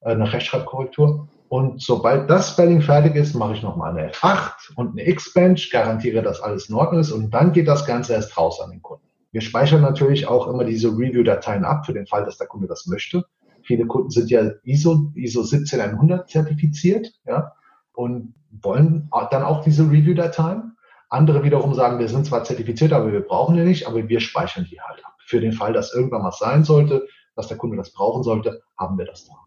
[0.00, 1.28] eine Rechtschreibkorrektur.
[1.52, 6.22] Und sobald das Spelling fertig ist, mache ich nochmal eine F8 und eine X-Bench, garantiere,
[6.22, 9.06] dass alles in Ordnung ist und dann geht das Ganze erst raus an den Kunden.
[9.32, 12.86] Wir speichern natürlich auch immer diese Review-Dateien ab für den Fall, dass der Kunde das
[12.86, 13.26] möchte.
[13.64, 17.52] Viele Kunden sind ja ISO, ISO 17100 zertifiziert, ja,
[17.92, 20.74] und wollen dann auch diese Review-Dateien.
[21.10, 24.66] Andere wiederum sagen, wir sind zwar zertifiziert, aber wir brauchen die nicht, aber wir speichern
[24.70, 25.16] die halt ab.
[25.26, 28.96] Für den Fall, dass irgendwann was sein sollte, dass der Kunde das brauchen sollte, haben
[28.96, 29.41] wir das da.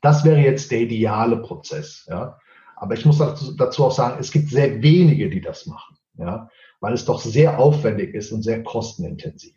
[0.00, 2.38] Das wäre jetzt der ideale Prozess, ja.
[2.76, 6.48] Aber ich muss dazu, dazu auch sagen, es gibt sehr wenige, die das machen, ja,
[6.80, 9.54] weil es doch sehr aufwendig ist und sehr kostenintensiv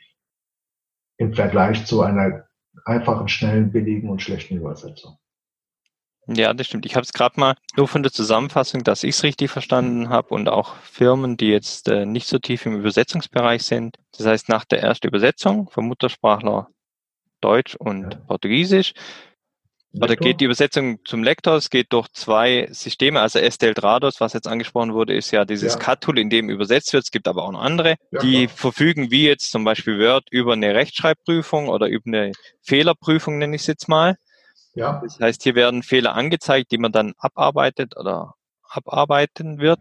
[1.18, 2.48] im Vergleich zu einer
[2.86, 5.18] einfachen, schnellen, billigen und schlechten Übersetzung.
[6.28, 6.86] Ja, das stimmt.
[6.86, 10.34] Ich habe es gerade mal nur von der Zusammenfassung, dass ich es richtig verstanden habe
[10.34, 13.98] und auch Firmen, die jetzt äh, nicht so tief im Übersetzungsbereich sind.
[14.18, 16.70] Das heißt, nach der ersten Übersetzung vom Muttersprachler
[17.42, 18.20] Deutsch und ja.
[18.22, 18.94] Portugiesisch
[20.00, 21.56] oder geht die Übersetzung zum Lektor?
[21.56, 23.22] Es geht durch zwei Systeme.
[23.22, 25.80] Also Estel Trados, was jetzt angesprochen wurde, ist ja dieses ja.
[25.80, 27.04] CAT-Tool, in dem übersetzt wird.
[27.04, 28.58] Es gibt aber auch noch andere, ja, die klar.
[28.58, 32.32] verfügen, wie jetzt zum Beispiel Word, über eine Rechtschreibprüfung oder über eine
[32.64, 34.16] Fehlerprüfung, nenne ich es jetzt mal.
[34.74, 35.00] Ja.
[35.04, 38.34] Das heißt, hier werden Fehler angezeigt, die man dann abarbeitet oder
[38.68, 39.80] abarbeiten wird.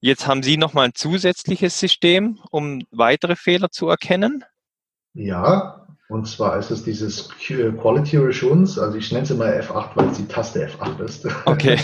[0.00, 4.44] Jetzt haben Sie nochmal ein zusätzliches System, um weitere Fehler zu erkennen.
[5.14, 10.08] Ja, und zwar ist es dieses Quality Assurance, also ich nenne es immer F8, weil
[10.08, 11.26] es die Taste F8 ist.
[11.46, 11.78] Okay.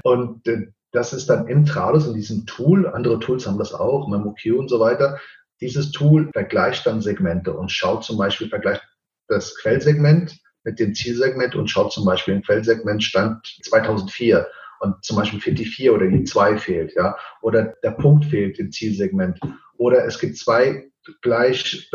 [0.04, 4.08] und äh, das ist dann in Trados, in diesem Tool, andere Tools haben das auch,
[4.08, 5.18] MemoQ und so weiter.
[5.60, 8.82] Dieses Tool vergleicht dann Segmente und schaut zum Beispiel, vergleicht
[9.28, 14.46] das Quellsegment mit dem Zielsegment und schaut zum Beispiel im Quellsegment Stand 2004
[14.80, 18.58] und zum Beispiel fehlt die 4 oder die 2 fehlt, ja, oder der Punkt fehlt
[18.58, 19.38] im Zielsegment
[19.76, 21.88] oder es gibt zwei gleich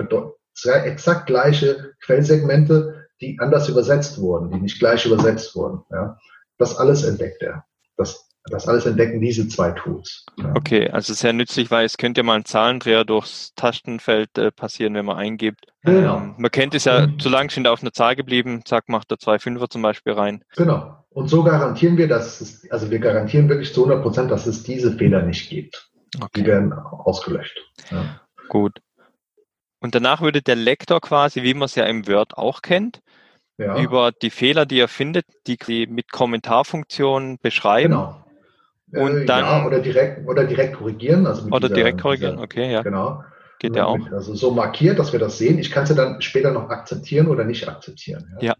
[0.65, 5.81] exakt gleiche Quellsegmente, die anders übersetzt wurden, die nicht gleich übersetzt wurden.
[5.91, 6.17] Ja.
[6.57, 7.65] Das alles entdeckt er.
[7.97, 10.25] Das, das alles entdecken diese zwei Tools.
[10.37, 10.53] Ja.
[10.55, 14.93] Okay, also sehr nützlich, weil es könnte ja mal ein Zahlendreher durchs Tastenfeld äh, passieren,
[14.93, 15.65] wenn man eingibt.
[15.83, 16.17] Genau.
[16.17, 19.17] Ähm, man kennt es ja, zu lang sind auf einer Zahl geblieben, zack, macht der
[19.17, 20.43] 2,5er zum Beispiel rein.
[20.55, 21.05] Genau.
[21.09, 24.63] Und so garantieren wir, dass es, also wir garantieren wirklich zu 100 Prozent, dass es
[24.63, 25.89] diese Fehler nicht gibt.
[26.15, 26.41] Okay.
[26.41, 27.57] Die werden ausgelöscht.
[27.91, 28.21] Ja.
[28.49, 28.79] Gut.
[29.79, 33.01] Und danach würde der Lektor quasi, wie man es ja im Word auch kennt,
[33.57, 33.79] ja.
[33.79, 37.93] über die Fehler, die er findet, die mit Kommentarfunktionen beschreiben.
[37.93, 38.23] Genau.
[38.93, 41.27] Und äh, dann, ja, oder direkt, oder direkt korrigieren.
[41.27, 42.81] Also oder dieser, direkt korrigieren, dieser, okay, ja.
[42.81, 43.23] Genau.
[43.59, 43.99] Geht ja auch.
[44.11, 45.57] Also so markiert, dass wir das sehen.
[45.57, 48.37] Ich kann es ja dann später noch akzeptieren oder nicht akzeptieren.
[48.39, 48.49] Ja.
[48.49, 48.55] ja.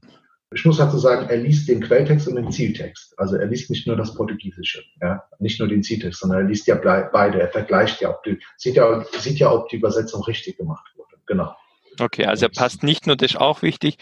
[0.54, 3.20] Ich muss dazu sagen, er liest den Quelltext und den Zieltext.
[3.20, 6.68] Also er liest nicht nur das Portugiesische, ja, nicht nur den Zieltext, sondern er liest
[6.68, 7.42] ja beide.
[7.42, 11.18] Er vergleicht ja, ob die, sieht ja, sieht ja, ob die Übersetzung richtig gemacht wurde.
[11.26, 11.54] Genau.
[12.00, 13.98] Okay, also er passt nicht nur, das ist auch wichtig.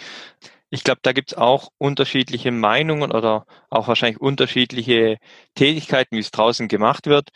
[0.70, 5.18] Ich glaube, da gibt es auch unterschiedliche Meinungen oder auch wahrscheinlich unterschiedliche
[5.56, 7.30] Tätigkeiten, wie es draußen gemacht wird.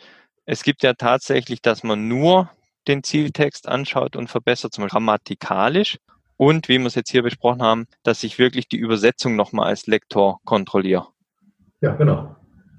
[0.44, 2.50] Es gibt ja tatsächlich, dass man nur
[2.86, 5.98] den Zieltext anschaut und verbessert, zum Beispiel grammatikalisch.
[6.40, 9.86] Und wie wir es jetzt hier besprochen haben, dass ich wirklich die Übersetzung nochmal als
[9.86, 11.08] Lektor kontrolliere.
[11.82, 12.34] Ja, genau.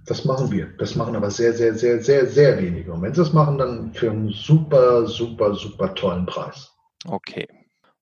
[0.08, 0.76] Das machen wir.
[0.80, 2.92] Das machen aber sehr, sehr, sehr, sehr, sehr wenige.
[2.92, 6.76] Und wenn sie es machen, dann für einen super, super, super tollen Preis.
[7.06, 7.48] Okay.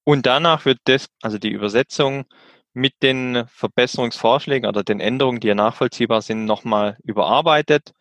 [0.06, 2.24] Und danach wird das, also die Übersetzung
[2.72, 7.91] mit den Verbesserungsvorschlägen oder den Änderungen, die ja nachvollziehbar sind, nochmal überarbeitet.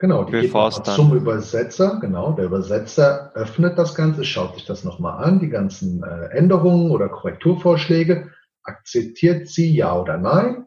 [0.00, 0.52] Genau, die geht
[0.84, 1.98] zum Übersetzer.
[2.00, 6.90] Genau, der Übersetzer öffnet das Ganze, schaut sich das nochmal an, die ganzen äh, Änderungen
[6.90, 8.30] oder Korrekturvorschläge,
[8.62, 10.64] akzeptiert sie ja oder nein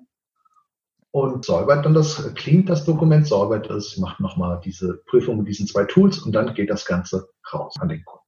[1.10, 5.66] und säubert dann das, cleant das Dokument, säubert es, macht nochmal diese Prüfung mit diesen
[5.66, 8.24] zwei Tools und dann geht das Ganze raus an den Kunden.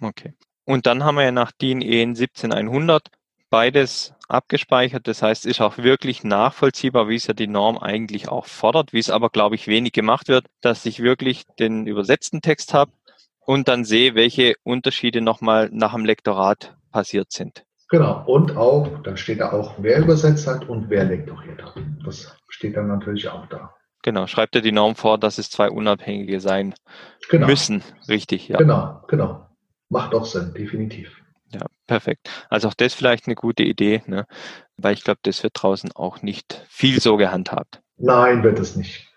[0.00, 0.34] Okay.
[0.64, 3.08] Und dann haben wir ja nach DIN EN 17100
[3.50, 5.06] beides abgespeichert.
[5.06, 8.98] Das heißt, ist auch wirklich nachvollziehbar, wie es ja die Norm eigentlich auch fordert, wie
[8.98, 12.92] es aber, glaube ich, wenig gemacht wird, dass ich wirklich den übersetzten Text habe
[13.44, 17.64] und dann sehe, welche Unterschiede nochmal nach dem Lektorat passiert sind.
[17.88, 18.24] Genau.
[18.26, 21.74] Und auch, da steht da auch, wer übersetzt hat und wer lektoriert hat.
[22.04, 23.74] Das steht dann natürlich auch da.
[24.02, 26.74] Genau, schreibt er die Norm vor, dass es zwei Unabhängige sein
[27.28, 27.46] Genau.
[27.46, 27.82] müssen.
[28.08, 28.56] Richtig, ja.
[28.56, 29.46] Genau, genau.
[29.90, 31.21] Macht auch Sinn, definitiv.
[31.54, 32.30] Ja, perfekt.
[32.48, 34.26] Also auch das vielleicht eine gute Idee, ne?
[34.76, 37.80] weil ich glaube, das wird draußen auch nicht viel so gehandhabt.
[37.98, 39.08] Nein, wird es nicht.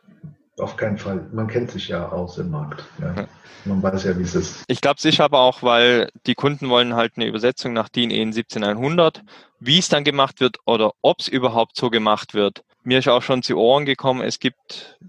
[0.57, 1.27] Auf keinen Fall.
[1.33, 2.83] Man kennt sich ja aus im Markt.
[3.01, 3.27] Ja.
[3.65, 4.63] Man weiß ja, wie es ist.
[4.67, 8.11] Ich glaube es ist aber auch, weil die Kunden wollen halt eine Übersetzung nach DIN
[8.11, 9.23] EN 17100.
[9.59, 12.63] Wie es dann gemacht wird oder ob es überhaupt so gemacht wird.
[12.83, 14.99] Mir ist auch schon zu Ohren gekommen, es gibt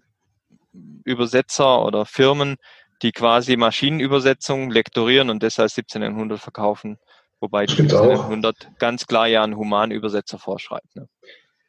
[1.04, 2.56] Übersetzer oder Firmen,
[3.02, 6.98] die quasi Maschinenübersetzung lektorieren und das als 1700 verkaufen.
[7.40, 8.02] Wobei gibt's auch.
[8.02, 10.94] 1700 ganz klar ja einen Humanübersetzer vorschreibt.
[10.96, 11.08] Ne?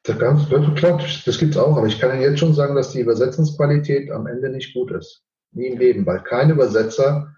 [0.03, 2.91] Das, ganz, klar, das gibt es auch, aber ich kann Ihnen jetzt schon sagen, dass
[2.91, 5.23] die Übersetzungsqualität am Ende nicht gut ist.
[5.51, 7.33] Nie im Leben, weil kein Übersetzer,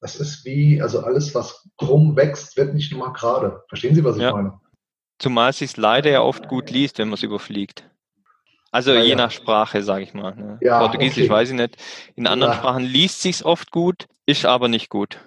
[0.00, 3.62] das ist wie, also alles, was krumm wächst, wird nicht immer gerade.
[3.68, 4.32] Verstehen Sie, was ich Ja.
[4.32, 4.60] meine?
[5.18, 7.88] Zumal es sich leider ja oft gut liest, wenn man es überfliegt.
[8.70, 9.16] Also Ja, je ja.
[9.16, 10.36] nach Sprache, sage ich mal.
[10.36, 10.58] Ne?
[10.60, 11.32] Portugiesisch okay.
[11.32, 11.76] weiß ich nicht.
[12.14, 12.52] In anderen.
[12.54, 15.18] Sprachen liest sich's oft gut, ist aber nicht gut.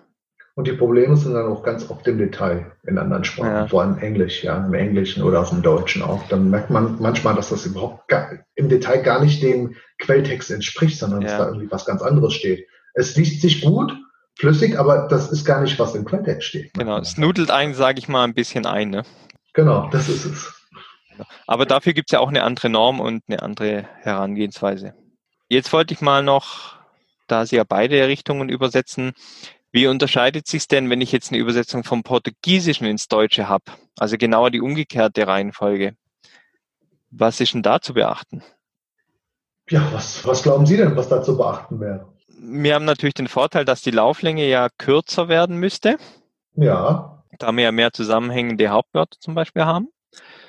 [0.60, 3.68] Und die Probleme sind dann auch ganz oft im Detail in anderen Sprachen, Ja.
[3.70, 6.28] vor allem Englisch, ja, im Englischen oder auch im Deutschen auch.
[6.28, 11.00] Dann merkt man manchmal, dass das überhaupt gar, im Detail gar nicht dem Quelltext entspricht,
[11.00, 11.38] sondern dass Ja.
[11.38, 12.68] da irgendwie was ganz anderes steht.
[12.94, 13.94] Es liest sich gut,
[14.38, 16.74] flüssig, aber das ist gar nicht, was im Quelltext steht.
[16.74, 16.98] Genau.
[17.00, 18.90] Es nudelt einen, sage ich mal, ein bisschen ein.
[18.90, 19.04] Ne?
[19.54, 20.54] Genau, das ist es.
[21.48, 24.94] Aber dafür gibt's ja auch eine andere Norm und eine andere Herangehensweise.
[25.48, 26.76] Jetzt wollte ich mal noch,
[27.28, 29.14] da Sie ja beide Richtungen übersetzen,
[29.72, 33.66] wie unterscheidet sich denn, wenn ich jetzt eine Übersetzung vom Portugiesischen ins Deutsche habe?
[33.98, 35.96] Also genauer die umgekehrte Reihenfolge.
[37.12, 38.44] Was ist denn da zu beachten?
[39.70, 42.08] Ja, was, was glauben Sie denn, was da zu beachten wäre?
[42.28, 45.98] Wir haben natürlich den Vorteil, dass die Lauflänge ja kürzer werden müsste,
[46.56, 47.24] Ja.
[47.38, 49.90] da wir ja mehr zusammenhängende Hauptwörter zum Beispiel haben.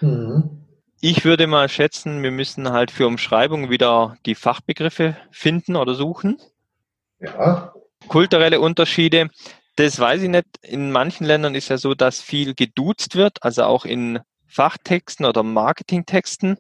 [0.01, 0.65] Mhm.
[1.03, 6.39] Ich würde mal schätzen, wir müssen halt für Umschreibung wieder die Fachbegriffe finden oder suchen.
[7.19, 7.73] Ja.
[8.09, 9.31] Kulturelle Unterschiede,
[9.77, 10.47] das weiß ich nicht.
[10.63, 15.43] In manchen Ländern ist ja so, dass viel geduzt wird, also auch in Fachtexten oder
[15.43, 16.57] Marketingtexten.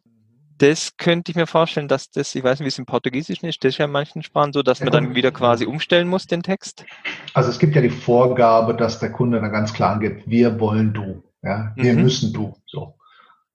[0.58, 3.64] Das könnte ich mir vorstellen, dass das, ich weiß nicht, wie es im Portugiesischen ist,
[3.64, 6.42] das ist ja in manchen Sprachen so, dass man dann wieder quasi umstellen muss, den
[6.42, 6.84] Text.
[7.32, 10.92] Also es gibt ja die Vorgabe, dass der Kunde dann ganz klar angibt, wir wollen
[10.92, 12.02] du, ja, wir Mhm.
[12.02, 12.94] müssen du, so.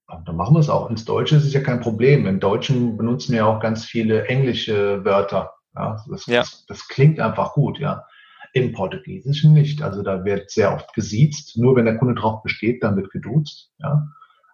[0.08, 0.90] Und dann machen wir es auch.
[0.90, 2.26] Ins Deutsche ist es ja kein Problem.
[2.26, 5.52] Im Deutschen benutzen wir auch ganz viele englische Wörter.
[5.76, 6.40] Ja, das, Ja.
[6.40, 8.04] Das, das klingt einfach gut, ja.
[8.52, 9.82] Im Portugiesischen nicht.
[9.82, 11.56] Also da wird sehr oft gesiezt.
[11.58, 14.06] Nur wenn der Kunde drauf besteht, dann wird geduzt, ja.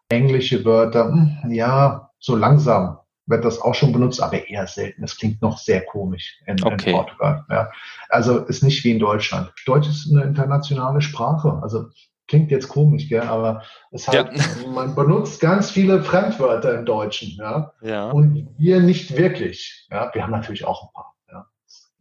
[0.09, 5.05] Englische Wörter, hm, ja, so langsam wird das auch schon benutzt, aber eher selten.
[5.05, 6.91] Es klingt noch sehr komisch in, Okay.
[6.91, 7.45] in Portugal.
[7.49, 7.71] Ja.
[8.09, 9.53] Also ist nicht wie in Deutschland.
[9.65, 11.61] Deutsch ist eine internationale Sprache.
[11.63, 11.87] Also
[12.29, 13.23] klingt jetzt komisch, gell?
[13.23, 14.25] aber es Ja.
[14.25, 14.33] halt,
[14.75, 17.73] man benutzt ganz viele Fremdwörter im Deutschen, ja.
[17.81, 18.11] Ja.
[18.11, 19.87] Und wir nicht wirklich.
[19.91, 21.12] Ja, wir haben natürlich auch ein paar.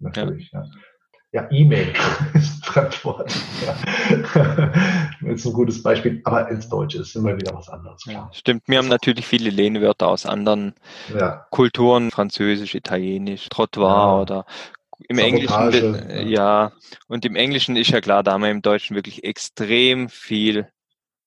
[0.02, 0.52] Natürlich.
[0.52, 0.66] Ja,
[1.32, 1.94] ja E-Mail
[2.34, 3.34] ist ein Fremdwort.
[3.66, 4.72] Ja.
[5.32, 6.22] ist ein gutes Beispiel.
[6.26, 8.04] Aber ins Deutsche ist immer wieder was anderes.
[8.04, 8.30] Klar.
[8.34, 10.74] Stimmt, wir haben natürlich viele Lehnwörter aus anderen
[11.18, 14.22] Ja, Kulturen, Französisch, Italienisch, Trottoir Ja.
[14.22, 14.46] oder
[15.08, 16.72] im Sabotage, Englischen, ja,
[17.08, 20.68] und im Englischen ist ja klar, da haben wir im Deutschen wirklich extrem viel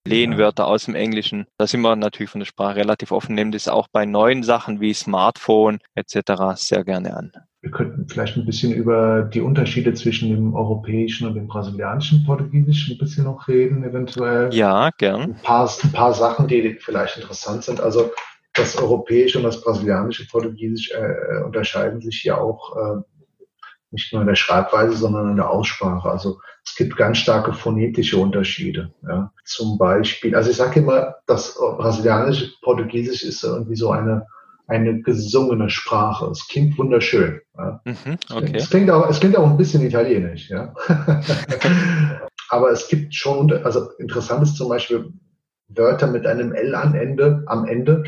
[0.06, 1.46] Lehnwörter aus dem Englischen.
[1.56, 4.80] Da sind wir natürlich von der Sprache relativ offen, nehmen das auch bei neuen Sachen
[4.80, 6.32] wie Smartphone etc.
[6.56, 7.32] sehr gerne an.
[7.62, 12.90] wir könnten vielleicht ein bisschen über die Unterschiede zwischen dem europäischen und dem brasilianischen Portugiesisch
[12.90, 14.52] ein bisschen noch reden, eventuell.
[14.52, 15.22] Ja, gern.
[15.22, 17.80] ein paar, ein paar Sachen, die vielleicht interessant sind.
[17.80, 18.10] Also
[18.52, 23.00] das europäische und das brasilianische Portugiesisch äh, unterscheiden sich ja auch äh,
[23.94, 26.10] nicht nur in der Schreibweise, sondern in der Aussprache.
[26.10, 28.92] Also es gibt ganz starke phonetische Unterschiede.
[29.08, 29.32] Ja.
[29.44, 34.26] Zum Beispiel, also ich sage immer, das brasilianische Portugiesisch ist irgendwie so eine
[34.66, 36.26] eine gesungene Sprache.
[36.30, 37.40] Es klingt wunderschön.
[37.56, 37.80] Ja.
[37.84, 38.52] Mhm, okay.
[38.54, 40.72] Es klingt auch, es klingt auch ein bisschen italienisch, ja.
[42.48, 45.12] Aber es gibt schon, also interessant ist zum Beispiel
[45.68, 48.04] Wörter mit einem L am Ende, am Ende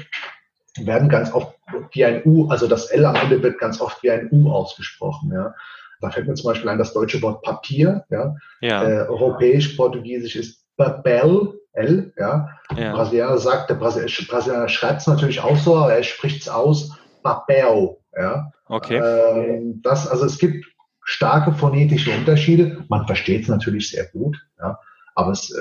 [0.84, 1.56] werden ganz oft
[1.92, 5.32] wie ein U, also das L am Ende wird ganz oft wie ein U ausgesprochen,
[5.32, 5.54] ja.
[6.02, 8.34] Da fällt mir zum Beispiel ein das deutsche Wort Papier, ja.
[8.60, 12.48] Ja, Äh, Europäisch-Portugiesisch ist Papel, L, ja.
[12.76, 12.92] ja.
[12.92, 17.96] Brasilianer sagt, der Brasilianer, schreibt es natürlich auch so, aber er spricht es aus, Papel,
[18.16, 18.52] ja.
[18.68, 18.96] Okay.
[18.96, 20.66] Ähm, das, also es gibt
[21.02, 22.84] starke phonetische Unterschiede.
[22.88, 24.78] Man versteht es natürlich sehr gut, ja,
[25.14, 25.60] aber es äh,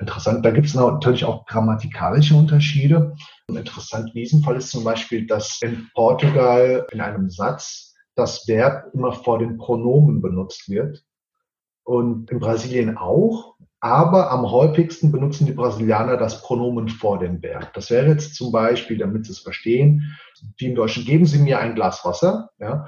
[0.00, 0.44] interessant.
[0.44, 3.14] Da gibt es natürlich auch grammatikalische Unterschiede.
[3.48, 8.92] Interessant in diesem Fall ist zum Beispiel, dass in Portugal in einem Satz das Verb
[8.94, 11.04] immer vor den Pronomen benutzt wird
[11.84, 13.56] und in Brasilien auch.
[13.80, 17.74] Aber am häufigsten benutzen die Brasilianer das Pronomen vor dem Verb.
[17.74, 20.16] Das wäre jetzt zum Beispiel, damit Sie es verstehen,
[20.58, 22.50] wie im Deutschen, geben Sie mir ein Glas Wasser.
[22.60, 22.86] Ja.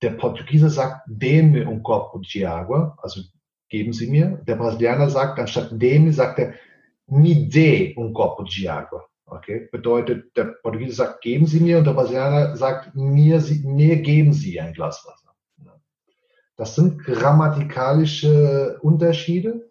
[0.00, 3.20] Der Portugiese sagt, deme un copo de água, also
[3.68, 4.42] geben Sie mir.
[4.46, 6.54] Der Brasilianer sagt, anstatt deme, sagt er,
[7.06, 9.04] mi dê un copo de água.
[9.26, 9.68] Okay?
[9.70, 14.60] Bedeutet, der Portugiese sagt, geben Sie mir und der Brasilianer sagt, mir, mir geben Sie
[14.60, 15.28] ein Glas Wasser.
[16.56, 19.70] Das sind grammatikalische Unterschiede,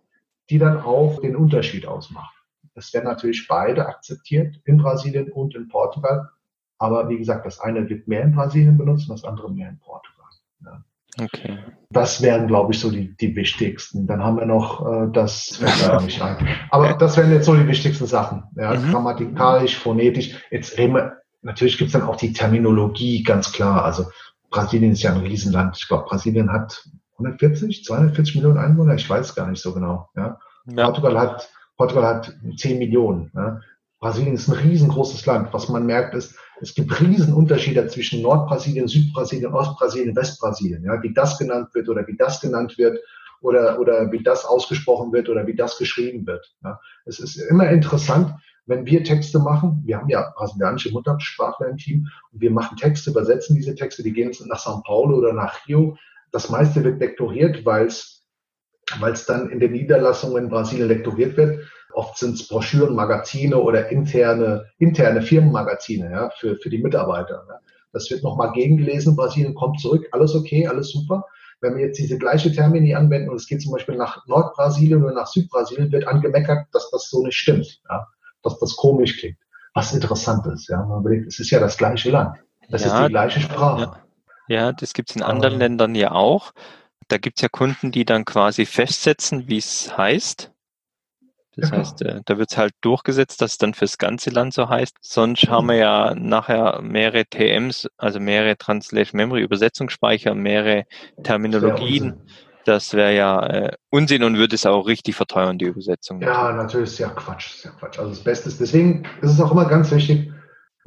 [0.50, 2.34] die dann auch den Unterschied ausmachen.
[2.76, 6.30] Es werden natürlich beide akzeptiert in Brasilien und in Portugal.
[6.78, 9.80] Aber wie gesagt, das eine wird mehr in Brasilien benutzt und das andere mehr in
[9.80, 10.30] Portugal.
[10.64, 10.84] Ja.
[11.20, 11.60] Okay.
[11.90, 14.08] Das wären, glaube ich, so die, die wichtigsten.
[14.08, 16.48] Dann haben wir noch äh, das, fällt nicht ein.
[16.70, 18.44] Aber das wären jetzt so die wichtigsten Sachen.
[18.56, 18.92] Ja, mhm.
[18.92, 20.36] Grammatikalisch, phonetisch.
[20.52, 23.86] Jetzt reden wir, natürlich gibt es dann auch die Terminologie, ganz klar.
[23.86, 24.06] Also
[24.50, 25.78] Brasilien ist ja ein Riesenland.
[25.78, 30.10] Ich glaube, Brasilien hat 140, 240 Millionen Einwohner, ich weiß gar nicht so genau.
[30.16, 30.40] Ja.
[30.68, 30.86] ja.
[30.86, 33.32] Portugal hat Portugal hat 10 Millionen.
[33.36, 33.62] Ja.
[34.00, 35.54] Brasilien ist ein riesengroßes Land.
[35.54, 40.84] Was man merkt ist, es gibt Riesenunterschiede zwischen Nordbrasilien, Südbrasilien, Ostbrasilien, Westbrasilien.
[40.84, 43.00] Ja, wie das genannt wird oder wie das genannt wird
[43.42, 46.56] oder, oder wie das ausgesprochen wird oder wie das geschrieben wird.
[46.64, 48.34] Ja, es ist immer interessant,
[48.66, 49.82] wenn wir Texte machen.
[49.86, 54.14] Wir haben ja brasilianische Muttersprachler im Team und wir machen Texte, übersetzen diese Texte, die
[54.14, 55.98] gehen nach São Paulo oder nach Rio.
[56.32, 58.18] Das meiste wird lektoriert, weil es
[59.00, 61.68] weil es dann in den Niederlassungen in Brasilien lektoriert wird.
[61.94, 67.46] Oft sind es Broschüren, Magazine oder interne, interne Firmenmagazine ja, für, für die Mitarbeiter.
[67.48, 67.60] Ja.
[67.94, 69.16] Das wird nochmal gegengelesen.
[69.16, 70.08] Brasilien kommt zurück.
[70.12, 71.26] Alles okay, alles super.
[71.62, 75.14] Wenn wir jetzt diese gleiche Termini anwenden und es geht zum Beispiel nach Nordbrasilien oder
[75.14, 78.08] nach Südbrasilien, wird angemeckert, dass das so nicht stimmt, ja,
[78.44, 79.38] dass das komisch klingt.
[79.74, 80.86] Was interessant ist, ja.
[80.86, 82.38] Man überlegt, es ist ja das gleiche Land.
[82.70, 83.82] Das ja, ist die gleiche Sprache.
[84.48, 86.52] Ja, ja das gibt es in anderen Aber, Ländern ja auch.
[87.08, 90.52] Da gibt es ja Kunden, die dann quasi festsetzen, wie es heißt.
[91.58, 91.82] Das genau.
[91.82, 94.96] heißt, äh, da wird es halt durchgesetzt, dass es dann fürs ganze Land so heißt.
[95.02, 95.52] Sonst mhm.
[95.52, 100.86] haben wir ja nachher mehrere TMs, also mehrere Translation Memory Übersetzungsspeicher, mehrere
[101.24, 102.22] Terminologien.
[102.66, 106.22] Das wäre ja äh, Unsinn und würde es auch richtig verteuern, die Übersetzung.
[106.22, 107.98] Ja, natürlich ist ja Quatsch, ist ja Quatsch.
[107.98, 110.32] Also das Beste ist, deswegen ist es auch immer ganz wichtig,